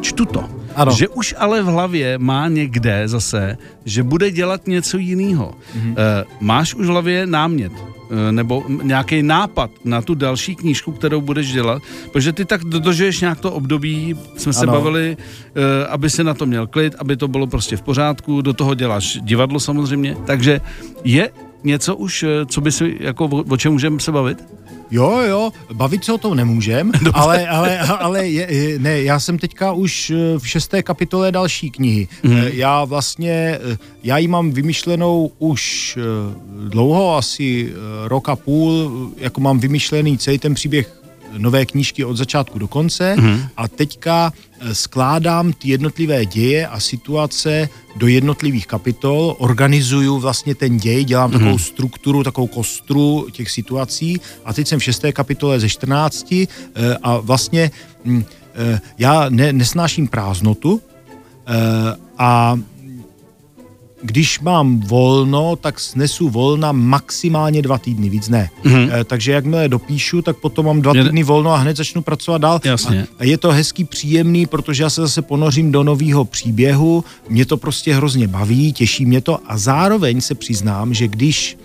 čtu 0.00 0.24
to 0.24 0.65
ano. 0.76 0.92
Že 0.92 1.08
už 1.08 1.34
ale 1.38 1.62
v 1.62 1.66
hlavě 1.66 2.18
má 2.18 2.48
někde 2.48 3.08
zase, 3.08 3.58
že 3.84 4.02
bude 4.02 4.30
dělat 4.30 4.66
něco 4.66 4.98
jiného. 4.98 5.54
Mm-hmm. 5.54 5.94
E, 5.96 6.24
máš 6.40 6.74
už 6.74 6.86
v 6.86 6.88
hlavě 6.88 7.26
námět 7.26 7.72
e, 7.72 8.32
nebo 8.32 8.64
nějaký 8.68 9.22
nápad 9.22 9.70
na 9.84 10.02
tu 10.02 10.14
další 10.14 10.56
knížku, 10.56 10.92
kterou 10.92 11.20
budeš 11.20 11.52
dělat, 11.52 11.82
protože 12.12 12.32
ty 12.32 12.44
tak 12.44 12.64
dodržuješ 12.64 13.20
nějak 13.20 13.40
to 13.40 13.52
období, 13.52 14.18
jsme 14.36 14.52
se 14.52 14.66
ano. 14.66 14.72
bavili, 14.72 15.16
e, 15.16 15.86
aby 15.86 16.10
se 16.10 16.24
na 16.24 16.34
to 16.34 16.46
měl 16.46 16.66
klid, 16.66 16.94
aby 16.98 17.16
to 17.16 17.28
bylo 17.28 17.46
prostě 17.46 17.76
v 17.76 17.82
pořádku, 17.82 18.42
do 18.42 18.52
toho 18.52 18.74
děláš 18.74 19.18
divadlo 19.22 19.60
samozřejmě, 19.60 20.16
takže 20.26 20.60
je 21.04 21.30
něco 21.66 21.96
už, 21.96 22.24
co 22.46 22.60
by 22.60 22.72
si, 22.72 22.96
jako 23.00 23.24
o, 23.24 23.56
čem 23.56 23.72
můžeme 23.72 24.00
se 24.00 24.12
bavit? 24.12 24.44
Jo, 24.90 25.20
jo, 25.28 25.52
bavit 25.72 26.04
se 26.04 26.12
o 26.12 26.18
tom 26.18 26.34
nemůžem, 26.34 26.92
ale, 27.12 27.48
ale, 27.48 27.78
ale 27.78 28.28
je, 28.28 28.78
ne, 28.78 29.02
já 29.02 29.20
jsem 29.20 29.38
teďka 29.38 29.72
už 29.72 30.12
v 30.38 30.48
šesté 30.48 30.82
kapitole 30.82 31.32
další 31.32 31.70
knihy. 31.70 32.08
Mm. 32.22 32.36
Já 32.52 32.84
vlastně, 32.84 33.58
já 34.02 34.18
ji 34.18 34.28
mám 34.28 34.50
vymyšlenou 34.50 35.30
už 35.38 35.98
dlouho, 36.68 37.16
asi 37.16 37.72
rok 38.04 38.28
a 38.28 38.36
půl, 38.36 38.90
jako 39.16 39.40
mám 39.40 39.58
vymyšlený 39.58 40.18
celý 40.18 40.38
ten 40.38 40.54
příběh 40.54 41.05
nové 41.38 41.66
knížky 41.66 42.04
od 42.04 42.16
začátku 42.16 42.58
do 42.58 42.68
konce 42.68 43.16
mm. 43.16 43.42
a 43.56 43.68
teďka 43.68 44.32
skládám 44.72 45.52
ty 45.52 45.68
jednotlivé 45.68 46.26
děje 46.26 46.66
a 46.66 46.80
situace 46.80 47.68
do 47.96 48.06
jednotlivých 48.06 48.66
kapitol, 48.66 49.36
organizuju 49.38 50.18
vlastně 50.18 50.54
ten 50.54 50.76
děj, 50.76 51.04
dělám 51.04 51.30
mm. 51.30 51.38
takovou 51.38 51.58
strukturu, 51.58 52.22
takovou 52.22 52.46
kostru 52.46 53.26
těch 53.32 53.50
situací 53.50 54.20
a 54.44 54.52
teď 54.52 54.68
jsem 54.68 54.78
v 54.78 54.84
šesté 54.84 55.12
kapitole 55.12 55.60
ze 55.60 55.68
14 55.68 56.34
a 57.02 57.16
vlastně 57.16 57.70
já 58.98 59.28
ne, 59.28 59.52
nesnáším 59.52 60.08
prázdnotu 60.08 60.80
a 62.18 62.58
když 64.06 64.40
mám 64.40 64.80
volno, 64.80 65.56
tak 65.56 65.80
snesu 65.80 66.28
volna 66.28 66.72
maximálně 66.72 67.62
dva 67.62 67.78
týdny, 67.78 68.08
víc 68.08 68.28
ne. 68.28 68.50
Mm-hmm. 68.64 68.90
E, 68.92 69.04
takže 69.04 69.32
jakmile 69.32 69.68
dopíšu, 69.68 70.22
tak 70.22 70.36
potom 70.36 70.66
mám 70.66 70.82
dva 70.82 70.92
týdny 70.92 71.22
volno 71.22 71.50
a 71.50 71.56
hned 71.56 71.76
začnu 71.76 72.02
pracovat 72.02 72.38
dál. 72.38 72.60
Jasně. 72.64 73.06
A 73.18 73.24
je 73.24 73.38
to 73.38 73.52
hezký, 73.52 73.84
příjemný, 73.84 74.46
protože 74.46 74.82
já 74.82 74.90
se 74.90 75.00
zase 75.00 75.22
ponořím 75.22 75.72
do 75.72 75.82
nového 75.82 76.24
příběhu, 76.24 77.04
mě 77.28 77.46
to 77.46 77.56
prostě 77.56 77.94
hrozně 77.94 78.28
baví, 78.28 78.72
těší 78.72 79.06
mě 79.06 79.20
to 79.20 79.38
a 79.46 79.58
zároveň 79.58 80.20
se 80.20 80.34
přiznám, 80.34 80.94
že 80.94 81.08
když 81.08 81.58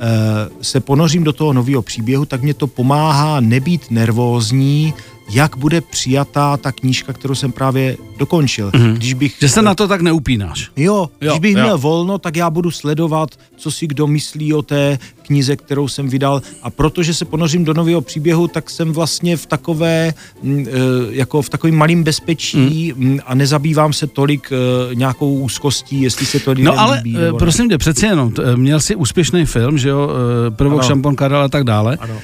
e, 0.00 0.64
se 0.64 0.80
ponořím 0.80 1.24
do 1.24 1.32
toho 1.32 1.52
nového 1.52 1.82
příběhu, 1.82 2.24
tak 2.24 2.42
mě 2.42 2.54
to 2.54 2.66
pomáhá 2.66 3.40
nebýt 3.40 3.90
nervózní, 3.90 4.94
jak 5.30 5.56
bude 5.56 5.80
přijatá 5.80 6.56
ta 6.56 6.72
knížka, 6.72 7.12
kterou 7.12 7.34
jsem 7.34 7.52
právě 7.52 7.96
dokončil. 8.18 8.70
Mm-hmm. 8.70 8.94
Když 8.94 9.14
bych, 9.14 9.36
že 9.40 9.48
se 9.48 9.62
na 9.62 9.74
to 9.74 9.88
tak 9.88 10.00
neupínáš. 10.00 10.70
Jo, 10.76 11.10
jo 11.20 11.32
když 11.32 11.40
bych 11.40 11.56
jo. 11.56 11.62
měl 11.62 11.78
volno, 11.78 12.18
tak 12.18 12.36
já 12.36 12.50
budu 12.50 12.70
sledovat, 12.70 13.30
co 13.56 13.70
si 13.70 13.86
kdo 13.86 14.06
myslí 14.06 14.54
o 14.54 14.62
té 14.62 14.98
knize, 15.22 15.56
kterou 15.56 15.88
jsem 15.88 16.08
vydal 16.08 16.42
a 16.62 16.70
protože 16.70 17.14
se 17.14 17.24
ponořím 17.24 17.64
do 17.64 17.74
nového 17.74 18.00
příběhu, 18.00 18.48
tak 18.48 18.70
jsem 18.70 18.92
vlastně 18.92 19.36
v 19.36 19.46
takové, 19.46 20.14
mm, 20.42 20.66
e, 20.68 20.70
jako 21.14 21.42
v 21.42 21.48
takovém 21.48 21.76
malém 21.76 22.04
bezpečí 22.04 22.92
mm. 22.96 23.18
a 23.26 23.34
nezabývám 23.34 23.92
se 23.92 24.06
tolik 24.06 24.52
e, 24.52 24.94
nějakou 24.94 25.38
úzkostí, 25.38 26.02
jestli 26.02 26.26
se 26.26 26.40
to 26.40 26.50
lidem 26.50 26.64
No 26.64 26.80
ale 26.80 27.00
líbí, 27.04 27.16
e, 27.16 27.32
prosím 27.32 27.68
tě, 27.68 27.78
přece 27.78 28.06
jenom, 28.06 28.32
měl 28.56 28.80
jsi 28.80 28.96
úspěšný 28.96 29.46
film, 29.46 29.78
že 29.78 29.88
jo, 29.88 30.10
Prvok, 30.50 30.84
šampon, 30.84 31.16
Karel 31.16 31.42
a 31.42 31.48
tak 31.48 31.64
dále. 31.64 31.98
Ano. 32.00 32.14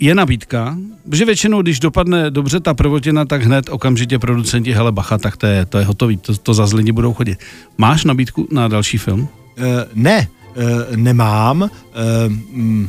Je 0.00 0.14
nabídka, 0.14 0.76
že 1.12 1.24
většinou, 1.24 1.62
když 1.62 1.80
dopadne 1.80 2.30
dobře 2.30 2.60
ta 2.60 2.74
prvotina, 2.74 3.24
tak 3.24 3.42
hned 3.42 3.68
okamžitě 3.68 4.18
producenti, 4.18 4.72
hele 4.72 4.92
bacha, 4.92 5.18
tak 5.18 5.36
to 5.36 5.46
je, 5.46 5.66
to 5.66 5.78
je 5.78 5.84
hotový, 5.84 6.16
to, 6.16 6.36
to 6.36 6.54
za 6.54 6.76
lidi 6.76 6.92
budou 6.92 7.12
chodit. 7.12 7.38
Máš 7.78 8.04
nabídku 8.04 8.48
na 8.50 8.68
další 8.68 8.98
film? 8.98 9.20
Uh, 9.20 9.28
ne, 9.94 10.28
uh, 10.56 10.96
nemám. 10.96 11.62
Uh, 11.62 11.68
mm, 12.52 12.88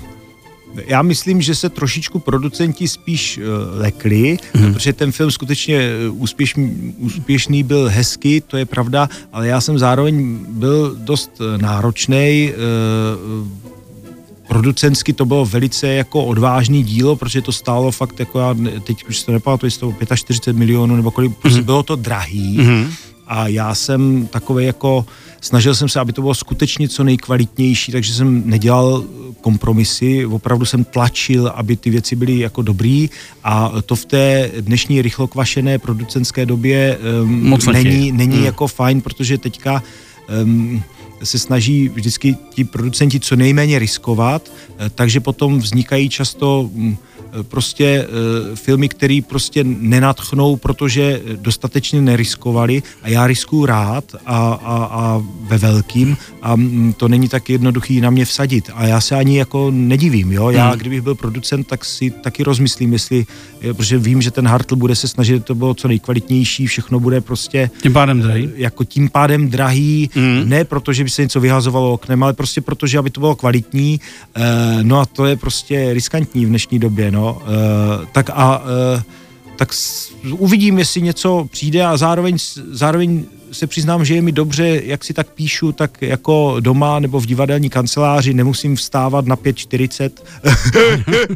já 0.85 1.01
myslím, 1.01 1.41
že 1.41 1.55
se 1.55 1.69
trošičku 1.69 2.19
producenti 2.19 2.87
spíš 2.87 3.37
uh, 3.37 3.43
lekli, 3.79 4.37
hmm. 4.53 4.73
protože 4.73 4.93
ten 4.93 5.11
film 5.11 5.31
skutečně 5.31 5.91
úspěšný, 6.11 6.95
úspěšný 6.97 7.63
byl 7.63 7.89
hezky, 7.89 8.41
to 8.41 8.57
je 8.57 8.65
pravda, 8.65 9.09
ale 9.33 9.47
já 9.47 9.61
jsem 9.61 9.79
zároveň 9.79 10.39
byl 10.49 10.95
dost 10.99 11.41
náročný. 11.57 12.53
Uh, 12.53 13.69
producentsky 14.49 15.13
to 15.13 15.25
bylo 15.25 15.45
velice 15.45 15.87
jako 15.87 16.25
odvážný 16.25 16.83
dílo, 16.83 17.15
protože 17.15 17.41
to 17.41 17.51
stálo 17.51 17.91
fakt 17.91 18.19
jako 18.19 18.39
já 18.39 18.55
teď 18.83 19.05
už 19.09 19.23
to 19.23 19.31
nepamatuji, 19.31 19.67
jestli 19.67 19.93
to 20.07 20.15
45 20.15 20.57
milionů 20.57 20.95
nebo 20.95 21.11
kolik, 21.11 21.31
mm-hmm. 21.31 21.41
prostě 21.41 21.61
bylo 21.61 21.83
to 21.83 21.95
drahý 21.95 22.57
mm-hmm. 22.57 22.87
a 23.27 23.47
já 23.47 23.75
jsem 23.75 24.27
takový 24.27 24.65
jako 24.65 25.05
snažil 25.41 25.75
jsem 25.75 25.89
se, 25.89 25.99
aby 25.99 26.13
to 26.13 26.21
bylo 26.21 26.35
skutečně 26.35 26.89
co 26.89 27.03
nejkvalitnější, 27.03 27.91
takže 27.91 28.13
jsem 28.13 28.49
nedělal 28.49 29.03
kompromisy, 29.41 30.25
opravdu 30.25 30.65
jsem 30.65 30.83
tlačil, 30.83 31.47
aby 31.55 31.75
ty 31.75 31.89
věci 31.89 32.15
byly 32.15 32.39
jako 32.39 32.61
dobrý 32.61 33.09
a 33.43 33.71
to 33.85 33.95
v 33.95 34.05
té 34.05 34.51
dnešní 34.59 35.01
rychlokvašené 35.01 35.77
producentské 35.79 36.45
době 36.45 36.97
um, 37.23 37.49
Moc 37.49 37.65
není, 37.65 38.11
není 38.11 38.35
hmm. 38.35 38.45
jako 38.45 38.67
fajn, 38.67 39.01
protože 39.01 39.37
teďka 39.37 39.83
um, 40.43 40.83
se 41.23 41.39
snaží 41.39 41.89
vždycky 41.89 42.37
ti 42.49 42.63
producenti 42.63 43.19
co 43.19 43.35
nejméně 43.35 43.79
riskovat, 43.79 44.51
eh, 44.77 44.89
takže 44.89 45.19
potom 45.19 45.59
vznikají 45.59 46.09
často 46.09 46.69
mm, 46.73 46.97
prostě 47.43 47.85
eh, 47.85 48.55
filmy, 48.55 48.89
které 48.89 49.19
prostě 49.27 49.63
nenatchnou, 49.63 50.55
protože 50.55 51.21
dostatečně 51.35 52.01
neriskovali 52.01 52.83
a 53.01 53.09
já 53.09 53.27
riskuju 53.27 53.65
rád 53.65 54.15
a, 54.25 54.37
a, 54.53 54.75
a 54.91 55.23
ve 55.41 55.57
velkým 55.57 56.17
a 56.41 56.55
mm, 56.55 56.93
to 56.93 57.07
není 57.07 57.29
tak 57.29 57.49
jednoduchý 57.49 58.01
na 58.01 58.09
mě 58.09 58.25
vsadit 58.25 58.69
a 58.73 58.85
já 58.85 59.01
se 59.01 59.15
ani 59.15 59.37
jako 59.37 59.71
nedivím, 59.71 60.31
jo, 60.31 60.49
já 60.49 60.69
hmm. 60.69 60.79
kdybych 60.79 61.01
byl 61.01 61.15
producent, 61.15 61.67
tak 61.67 61.85
si 61.85 62.09
taky 62.09 62.43
rozmyslím, 62.43 62.93
jestli, 62.93 63.25
eh, 63.61 63.73
protože 63.73 63.97
vím, 63.97 64.21
že 64.21 64.31
ten 64.31 64.47
Hartl 64.47 64.75
bude 64.75 64.95
se 64.95 65.07
snažit, 65.07 65.45
to 65.45 65.55
bylo 65.55 65.73
co 65.73 65.87
nejkvalitnější, 65.87 66.67
všechno 66.67 66.99
bude 66.99 67.21
prostě 67.21 67.69
tím 67.81 67.93
pádem 67.93 68.21
drahý, 68.21 68.49
jako 68.55 68.83
tím 68.83 69.09
pádem 69.09 69.49
drahý, 69.49 70.09
hmm. 70.13 70.49
ne 70.49 70.63
protože 70.65 71.03
by 71.03 71.09
se 71.09 71.21
něco 71.21 71.39
vyhazovalo 71.39 71.93
oknem, 71.93 72.23
ale 72.23 72.33
prostě 72.33 72.61
protože, 72.61 72.97
aby 72.97 73.09
to 73.09 73.19
bylo 73.19 73.35
kvalitní, 73.35 73.99
no 74.81 74.99
a 74.99 75.05
to 75.05 75.25
je 75.25 75.35
prostě 75.35 75.93
riskantní 75.93 76.45
v 76.45 76.49
dnešní 76.49 76.79
době, 76.79 77.11
no 77.11 77.18
no, 77.19 77.41
uh, 77.41 78.05
tak 78.11 78.29
a 78.33 78.59
uh, 78.59 78.65
tak 79.55 79.73
s, 79.73 80.11
uvidím, 80.31 80.79
jestli 80.79 81.01
něco 81.01 81.47
přijde 81.51 81.85
a 81.85 81.97
zároveň, 81.97 82.37
zároveň 82.71 83.25
se 83.51 83.67
přiznám, 83.67 84.05
že 84.05 84.15
je 84.15 84.21
mi 84.21 84.31
dobře, 84.31 84.81
jak 84.85 85.03
si 85.03 85.13
tak 85.13 85.27
píšu, 85.27 85.71
tak 85.71 86.01
jako 86.01 86.55
doma 86.59 86.99
nebo 86.99 87.19
v 87.19 87.25
divadelní 87.25 87.69
kanceláři 87.69 88.33
nemusím 88.33 88.75
vstávat 88.75 89.25
na 89.25 89.35
5.40 89.35 90.09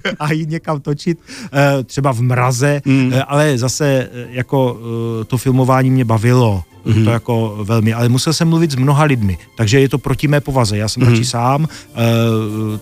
a 0.19 0.33
jít 0.33 0.49
někam 0.49 0.81
točit, 0.81 1.19
uh, 1.19 1.83
třeba 1.83 2.11
v 2.11 2.21
mraze, 2.21 2.81
mm. 2.85 3.13
ale 3.27 3.57
zase 3.57 4.09
jako 4.29 4.79
to 5.27 5.37
filmování 5.37 5.91
mě 5.91 6.05
bavilo 6.05 6.63
mm-hmm. 6.85 7.03
to 7.03 7.09
jako 7.09 7.59
velmi, 7.63 7.93
ale 7.93 8.09
musel 8.09 8.33
jsem 8.33 8.47
mluvit 8.47 8.71
s 8.71 8.75
mnoha 8.75 9.03
lidmi, 9.03 9.37
takže 9.57 9.79
je 9.79 9.89
to 9.89 9.97
proti 9.97 10.27
mé 10.27 10.41
povaze, 10.41 10.77
já 10.77 10.87
jsem 10.87 11.03
mm-hmm. 11.03 11.09
radši 11.09 11.25
sám, 11.25 11.61
uh, 11.61 11.67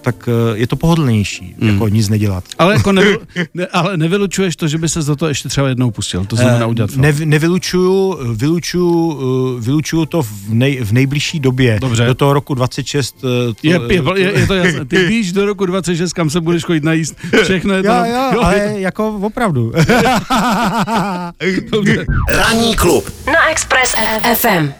tak 0.02 0.28
uh, 0.28 0.58
je 0.58 0.68
to 0.68 0.76
pohodlnější, 0.76 1.56
mm. 1.58 1.70
jako 1.70 1.88
nic 1.88 2.10
nedělat. 2.10 2.44
Ale 2.60 2.74
jako 2.74 2.92
nevy, 2.92 3.18
ne, 3.54 3.66
ale 3.66 3.98
nevylučuješ 3.98 4.56
to, 4.56 4.68
že 4.68 4.78
by 4.78 4.90
se 4.90 5.02
za 5.02 5.16
to 5.16 5.28
ještě 5.28 5.50
třeba 5.50 5.68
jednou 5.68 5.92
pustil, 5.92 6.26
to 6.26 6.36
znamená 6.36 6.66
udělat 6.66 6.92
uh, 6.92 6.98
ne, 6.98 7.14
Nevylučuju, 7.26 8.18
vylučuju, 8.36 9.14
uh, 9.14 9.62
vylučuju 9.62 10.06
to 10.06 10.22
v, 10.22 10.32
nej, 10.50 10.80
v 10.84 10.92
nejbližší 10.92 11.40
době, 11.40 11.80
Dobře. 11.82 12.06
do 12.06 12.16
toho 12.16 12.34
roku 12.34 12.54
26. 12.54 13.24
Uh, 13.24 13.30
to, 13.30 13.68
je, 13.68 13.80
je, 13.90 14.04
je, 14.16 14.40
je 14.40 14.48
to 14.48 14.54
jasné, 14.54 14.86
ty 14.86 15.06
víš 15.08 15.32
do 15.32 15.46
roku 15.46 15.66
26, 15.66 16.14
kam 16.14 16.30
se 16.30 16.42
budeš 16.42 16.64
chodit 16.64 16.84
najíst, 16.84 17.16
všechno 17.44 17.74
je 17.74 17.84
to. 17.84 17.90
Jo, 17.90 18.06
jo, 18.06 18.32
jo, 18.34 18.42
ale 18.42 18.58
je 18.58 18.72
to... 18.72 18.78
jako 18.78 19.20
opravdu. 19.22 19.74
Ranní 22.30 22.76
klub 22.76 23.10
na 23.26 23.50
Express 23.52 23.91
FM. 24.36 24.74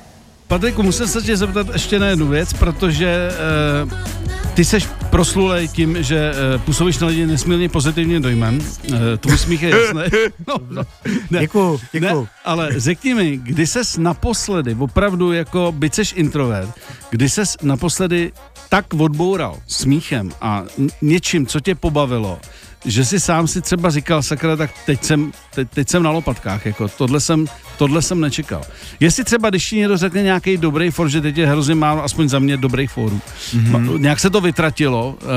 Patriku, 0.48 0.84
musím 0.84 1.08
se 1.08 1.22
tě 1.22 1.38
zeptat 1.38 1.68
ještě 1.74 2.00
na 2.00 2.08
jednu 2.08 2.28
věc, 2.28 2.54
protože 2.54 3.30
uh, 3.84 3.92
ty 4.54 4.66
seš 4.66 4.88
proslulej 5.10 5.68
tím, 5.68 6.04
že 6.04 6.32
uh, 6.32 6.62
působíš 6.62 7.00
na 7.00 7.08
lidi 7.08 7.26
nesmírně 7.26 7.70
pozitivně 7.70 8.20
dojmem. 8.20 8.60
Uh, 8.60 8.98
tvůj 9.20 9.38
smích 9.38 9.62
je 9.62 9.70
jasný. 9.70 10.02
No, 10.48 10.56
no, 10.70 10.84
ne, 11.32 11.40
děkuju, 11.40 11.80
děkuju. 11.92 12.22
Ne, 12.22 12.28
ale 12.46 12.70
řekni 12.78 13.14
mi, 13.14 13.38
kdy 13.38 13.68
ses 13.68 13.98
naposledy, 13.98 14.76
opravdu 14.80 15.32
jako 15.32 15.72
byť 15.72 15.94
seš 15.94 16.14
introvert, 16.18 16.70
kdy 17.10 17.30
ses 17.30 17.58
naposledy 17.62 18.32
tak 18.70 18.94
odboural 18.94 19.58
smíchem 19.68 20.32
a 20.42 20.64
něčím, 21.02 21.46
co 21.46 21.60
tě 21.60 21.76
pobavilo, 21.76 22.40
že 22.86 23.06
si 23.06 23.20
sám 23.20 23.48
si 23.48 23.62
třeba 23.62 23.90
říkal, 23.90 24.24
sakra, 24.24 24.56
tak 24.56 24.72
teď 24.86 25.04
jsem, 25.04 25.32
teď, 25.56 25.68
teď 25.74 25.90
jsem 25.90 26.04
na 26.04 26.12
lopatkách, 26.12 26.66
jako 26.66 26.88
tohle 26.88 27.20
jsem, 27.20 27.46
tohle 27.78 28.02
jsem 28.02 28.22
nečekal. 28.22 28.62
Jestli 29.00 29.24
třeba, 29.24 29.50
když 29.50 29.70
ti 29.70 29.76
někdo 29.76 29.98
řekne 29.98 30.22
nějaký 30.22 30.58
dobrý 30.58 30.92
for, 30.92 31.10
že 31.10 31.22
teď 31.22 31.38
je 31.38 31.48
hrozně 31.48 31.76
málo, 31.76 32.04
aspoň 32.04 32.30
za 32.30 32.40
mě 32.40 32.58
dobrých 32.58 32.92
forů, 32.92 33.22
mm-hmm. 33.54 34.00
nějak 34.00 34.20
se 34.20 34.30
to 34.30 34.42
vytratilo, 34.42 35.16
uh, 35.22 35.28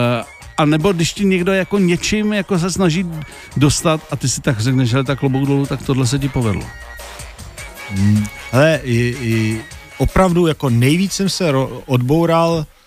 a 0.57 0.65
nebo 0.65 0.93
když 0.93 1.13
ti 1.13 1.25
někdo 1.25 1.53
jako 1.53 1.79
něčím 1.79 2.33
jako 2.33 2.59
se 2.59 2.71
snaží 2.71 3.07
dostat 3.57 4.01
a 4.11 4.17
ty 4.17 4.29
si 4.29 4.41
tak 4.41 4.61
řekneš, 4.61 4.91
že 4.91 5.05
tak 5.05 5.19
klobouk 5.19 5.49
dolů, 5.49 5.67
tak 5.67 5.83
tohle 5.83 6.07
se 6.07 6.19
ti 6.19 6.29
povedlo. 6.29 6.63
Hmm, 7.91 8.27
hele, 8.53 8.81
i, 8.85 9.17
i, 9.21 9.61
opravdu 9.99 10.47
jako 10.47 10.71
nejvíc 10.71 11.13
jsem 11.13 11.29
se 11.29 11.53
ro- 11.53 11.83
odboural 11.87 12.65
Eh, 12.65 12.84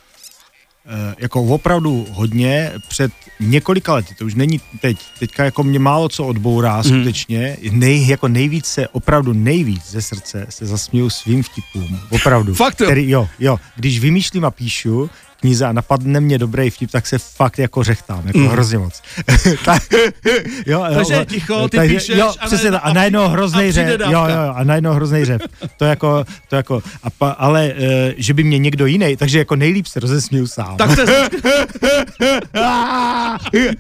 jako 1.18 1.44
opravdu 1.44 2.08
hodně 2.12 2.72
před 2.88 3.12
několika 3.40 3.94
lety, 3.94 4.16
to 4.16 4.26
už 4.26 4.36
není 4.36 4.62
teď, 4.82 4.98
teďka 5.20 5.44
jako 5.44 5.64
mě 5.64 5.80
málo 5.80 6.10
co 6.10 6.26
odbourá 6.26 6.78
mm. 6.78 6.84
skutečně, 6.84 7.58
nej, 7.72 8.08
jako 8.08 8.28
nejvíc 8.28 8.66
se, 8.66 8.88
opravdu 8.88 9.34
nejvíc 9.34 9.92
ze 9.92 10.02
srdce 10.02 10.46
se 10.50 10.66
zasměju 10.66 11.10
svým 11.10 11.44
vtipům, 11.44 12.00
opravdu. 12.10 12.54
Fakt 12.54 12.82
jo? 12.82 12.88
Který, 12.88 13.10
jo, 13.10 13.30
jo, 13.40 13.58
když 13.76 14.00
vymýšlím 14.00 14.46
a 14.46 14.52
píšu, 14.52 15.10
knize 15.40 15.66
a 15.66 15.72
napadne 15.72 16.20
mě 16.20 16.38
dobrý 16.38 16.70
vtip, 16.70 16.92
tak 16.92 17.08
se 17.08 17.18
fakt 17.18 17.60
jako 17.60 17.84
řechtám, 17.84 18.28
jako 18.28 18.40
mm. 18.40 18.48
hrozně 18.48 18.78
moc. 18.78 19.02
tak, 19.66 19.84
jo, 20.66 20.86
jo, 20.90 20.96
takže 20.96 21.26
ticho, 21.26 21.70
ty 21.70 21.78
takže, 21.78 21.96
píšeš 21.96 22.18
jo, 22.18 22.34
a, 22.40 22.46
přesně, 22.46 22.70
a, 22.70 22.78
a 22.78 22.94
najednou 22.94 23.28
hrozný 23.28 23.72
řev. 23.72 24.00
Jo, 24.00 24.10
jo, 24.10 24.54
a 24.56 24.64
najednou 24.64 24.94
hrozný 24.94 25.26
řev. 25.26 25.42
To 25.78 25.86
jako, 25.86 26.26
to 26.50 26.56
jako, 26.56 26.84
a 27.04 27.10
pa, 27.10 27.30
ale 27.30 27.74
uh, 27.74 27.84
že 28.18 28.34
by 28.34 28.44
mě 28.44 28.58
někdo 28.58 28.86
jiný, 28.86 29.18
takže 29.18 29.40
jako 29.40 29.56
nejlíp 29.56 29.88
se 29.88 30.00
rozesměju 30.00 30.48
sám. 30.48 30.78
Tak 30.78 30.96
to 30.96 31.02
je 31.02 31.08
značka... 31.08 31.38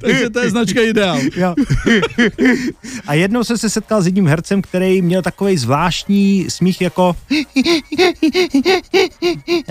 takže 0.01 0.29
to 0.29 0.39
je 0.39 0.49
značka 0.49 0.81
ideál. 0.81 1.19
jo. 1.35 1.55
a 3.07 3.13
jednou 3.13 3.43
jsem 3.43 3.57
se 3.57 3.69
setkal 3.69 4.01
s 4.01 4.05
jedním 4.05 4.27
hercem, 4.27 4.61
který 4.61 5.01
měl 5.01 5.21
takový 5.21 5.57
zvláštní 5.57 6.45
smích 6.49 6.81
jako 6.81 7.15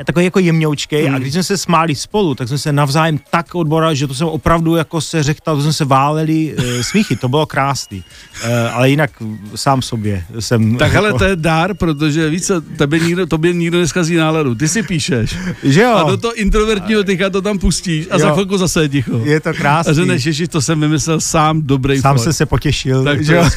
takový 0.07 0.25
jako 0.25 0.39
jemňoučkej 0.39 1.09
mm. 1.09 1.15
a 1.15 1.19
když 1.19 1.33
jsme 1.33 1.43
se 1.43 1.59
smáli 1.77 1.95
spolu, 1.95 2.35
tak 2.35 2.49
jsme 2.49 2.59
se 2.59 2.73
navzájem 2.73 3.19
tak 3.31 3.55
odborali, 3.55 3.97
že 3.97 4.07
to 4.07 4.15
jsem 4.15 4.27
opravdu 4.27 4.77
jako 4.77 5.01
se 5.01 5.23
řechtal, 5.23 5.57
to 5.57 5.63
jsme 5.63 5.73
se 5.73 5.85
váleli 5.85 6.55
e, 6.57 6.83
smíchy, 6.83 7.17
to 7.17 7.29
bylo 7.29 7.47
krásný. 7.47 8.05
E, 8.45 8.69
ale 8.69 8.91
jinak 8.91 9.11
sám 9.55 9.83
sobě 9.83 10.25
jsem... 10.41 10.77
Tak 10.77 10.93
hele, 10.93 11.13
to 11.13 11.25
je 11.25 11.37
dár, 11.37 11.75
protože 11.75 12.31
víš 12.31 12.43
co, 12.43 12.61
tebe 12.61 12.99
nikdo, 12.99 13.27
tobě 13.27 13.53
nikdo 13.53 13.79
neskazí 13.79 14.17
náladu, 14.17 14.55
ty 14.55 14.69
si 14.69 14.83
píšeš. 14.83 15.37
Že 15.63 15.83
jo? 15.83 15.93
A 15.93 16.11
do 16.11 16.17
toho 16.17 16.35
introvertního 16.35 17.05
tycha 17.05 17.31
to 17.31 17.43
tam 17.43 17.59
pustíš 17.59 18.07
a 18.11 18.15
jo. 18.15 18.19
za 18.19 18.33
chvilku 18.33 18.59
zase 18.59 18.83
je 18.83 18.89
ticho. 18.89 19.21
Je 19.25 19.41
to 19.41 19.55
krásný. 19.55 19.91
A 19.91 19.95
že 19.95 20.05
než 20.05 20.43
to 20.49 20.63
jsem 20.63 20.81
vymyslel 20.81 21.21
sám 21.21 21.63
dobrý 21.63 22.01
Sám 22.01 22.19
se 22.19 22.33
se 22.33 22.47
potěšil. 22.47 23.05
Tak 23.05 23.25
že 23.25 23.35
jo? 23.35 23.45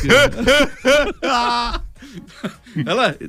Hele, 2.88 3.16
uh, 3.20 3.26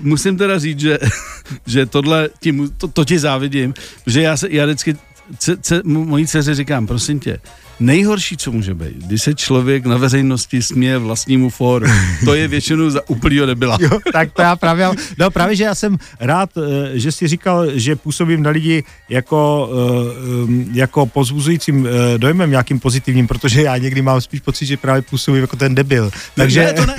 musím 0.00 0.36
teda 0.36 0.58
říct, 0.58 0.80
že, 0.80 0.98
že 1.66 1.86
tohle, 1.86 2.28
tím, 2.40 2.70
to, 2.78 2.88
to 2.88 3.04
ti 3.04 3.18
závidím, 3.18 3.74
že 4.06 4.22
já, 4.22 4.36
se, 4.36 4.48
já 4.50 4.66
vždycky 4.66 4.96
ce, 5.38 5.56
ce, 5.56 5.80
mojí 5.84 6.26
dceři 6.26 6.54
říkám, 6.54 6.86
prosím 6.86 7.20
tě, 7.20 7.38
nejhorší, 7.80 8.36
co 8.36 8.52
může 8.52 8.74
být, 8.74 8.96
když 8.96 9.22
se 9.22 9.34
člověk 9.34 9.86
na 9.86 9.96
veřejnosti 9.96 10.62
směje 10.62 10.98
vlastnímu 10.98 11.50
fóru. 11.50 11.86
To 12.24 12.34
je 12.34 12.48
většinou 12.48 12.90
za 12.90 13.08
úplného 13.08 13.46
nebyla. 13.46 13.78
Jo, 13.80 13.98
tak 14.12 14.32
to 14.32 14.42
já 14.42 14.56
právě, 14.56 14.90
no 15.18 15.30
právě, 15.30 15.56
že 15.56 15.64
já 15.64 15.74
jsem 15.74 15.98
rád, 16.20 16.50
eh, 16.58 16.98
že 16.98 17.12
jsi 17.12 17.28
říkal, 17.28 17.66
že 17.74 17.96
působím 17.96 18.42
na 18.42 18.50
lidi 18.50 18.84
jako, 19.08 19.70
eh, 19.72 20.68
jako 20.72 21.06
pozbuzujícím 21.06 21.86
eh, 21.86 22.18
dojmem, 22.18 22.50
nějakým 22.50 22.80
pozitivním, 22.80 23.26
protože 23.26 23.62
já 23.62 23.76
někdy 23.76 24.02
mám 24.02 24.20
spíš 24.20 24.40
pocit, 24.40 24.66
že 24.66 24.76
právě 24.76 25.02
působím 25.02 25.40
jako 25.40 25.56
ten 25.56 25.74
debil. 25.74 26.10
Takže 26.34 26.64
ne, 26.64 26.72
to 26.72 26.86
ne. 26.86 26.94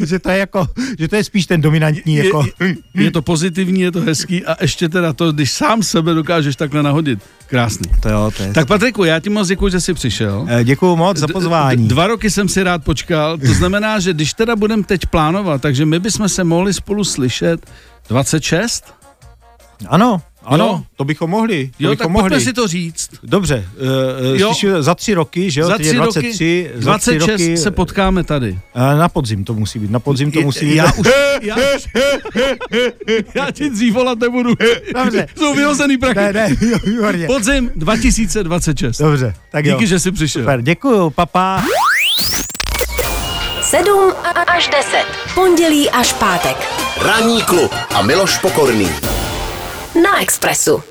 že 0.06 0.18
to 0.18 0.30
je 0.30 0.38
jako, 0.38 0.66
že 0.98 1.08
to 1.08 1.16
je 1.16 1.24
spíš 1.24 1.46
ten 1.46 1.60
dominantní. 1.60 2.14
Je, 2.14 2.24
jako... 2.24 2.44
je, 2.60 2.74
je 2.94 3.10
to 3.10 3.22
pozitivní, 3.22 3.80
je 3.80 3.92
to 3.92 4.00
hezký 4.00 4.44
a 4.44 4.56
ještě 4.62 4.88
teda 4.88 5.12
to, 5.12 5.32
když 5.32 5.50
sám 5.50 5.82
sebe 5.82 6.14
dokážeš 6.14 6.56
takhle 6.56 6.82
nahodit. 6.82 7.18
Krásný. 7.46 7.90
To 8.00 8.08
jo, 8.08 8.30
to 8.36 8.42
je. 8.42 8.52
Tak 8.52 8.66
Patriku, 8.68 9.04
já 9.04 9.20
ti 9.20 9.30
moc 9.30 9.48
děkuji, 9.48 9.68
že 9.72 9.80
jsi 9.80 9.94
přišel. 9.94 10.46
Děkuji 10.64 10.96
moc 10.96 11.16
za 11.16 11.26
pozvání. 11.28 11.88
Dva 11.88 12.06
roky 12.06 12.30
jsem 12.30 12.48
si 12.48 12.62
rád 12.62 12.84
počkal, 12.84 13.38
to 13.38 13.46
znamená, 13.54 14.00
že 14.00 14.12
když 14.12 14.32
teda 14.34 14.56
budeme 14.56 14.82
teď 14.82 15.06
plánovat, 15.06 15.62
takže 15.62 15.86
my 15.86 15.98
bychom 15.98 16.28
se 16.28 16.44
mohli 16.44 16.74
spolu 16.74 17.04
slyšet 17.04 17.70
26? 18.08 18.94
Ano, 19.88 20.22
ano, 20.46 20.64
jo. 20.64 20.82
to 20.96 21.04
bychom 21.04 21.30
mohli. 21.30 21.66
To 21.66 21.84
jo, 21.84 21.90
bychom 21.90 22.04
tak 22.04 22.22
mohli. 22.22 22.40
si 22.40 22.52
to 22.52 22.68
říct. 22.68 23.10
Dobře, 23.22 23.68
uh, 24.30 24.38
jo. 24.38 24.48
Slyši, 24.48 24.68
za 24.78 24.94
tři 24.94 25.14
roky, 25.14 25.50
že 25.50 25.60
jo? 25.60 25.66
Za 25.66 25.78
tři 25.78 25.94
23, 25.94 26.70
roky, 26.72 26.80
26 26.80 27.20
za 27.20 27.32
roky, 27.32 27.56
se 27.56 27.70
potkáme 27.70 28.24
tady. 28.24 28.50
Uh, 28.50 28.98
na 28.98 29.08
podzim 29.08 29.44
to 29.44 29.54
musí 29.54 29.78
být, 29.78 29.90
na 29.90 30.00
podzim 30.00 30.32
to 30.32 30.40
musí 30.40 30.66
být. 30.66 30.74
Já 30.74 30.92
už, 30.92 31.06
já, 31.40 31.56
já 33.34 33.50
ti 33.50 33.70
dřív 33.70 33.94
volat 33.94 34.18
nebudu. 34.18 34.54
Dobře. 34.94 35.26
Jsou 35.38 35.54
vyhozený 35.54 35.96
prachy. 35.98 36.20
Ne, 36.20 36.32
ne, 36.32 36.56
výborně. 36.86 37.26
Podzim 37.26 37.70
2026. 37.76 38.98
Dobře, 38.98 39.34
tak 39.50 39.64
Díky, 39.64 39.82
jo. 39.84 39.88
že 39.88 40.00
jsi 40.00 40.12
přišel. 40.12 40.42
Super, 40.42 40.62
děkuju, 40.62 41.10
papa. 41.10 41.64
7 43.62 44.12
až 44.46 44.68
10. 44.68 45.04
Pondělí 45.34 45.90
až 45.90 46.12
pátek. 46.12 46.56
Ranní 47.02 47.42
klub 47.42 47.74
a 47.94 48.02
Miloš 48.02 48.38
Pokorný. 48.38 48.88
Na 49.96 50.20
Expressu. 50.20 50.82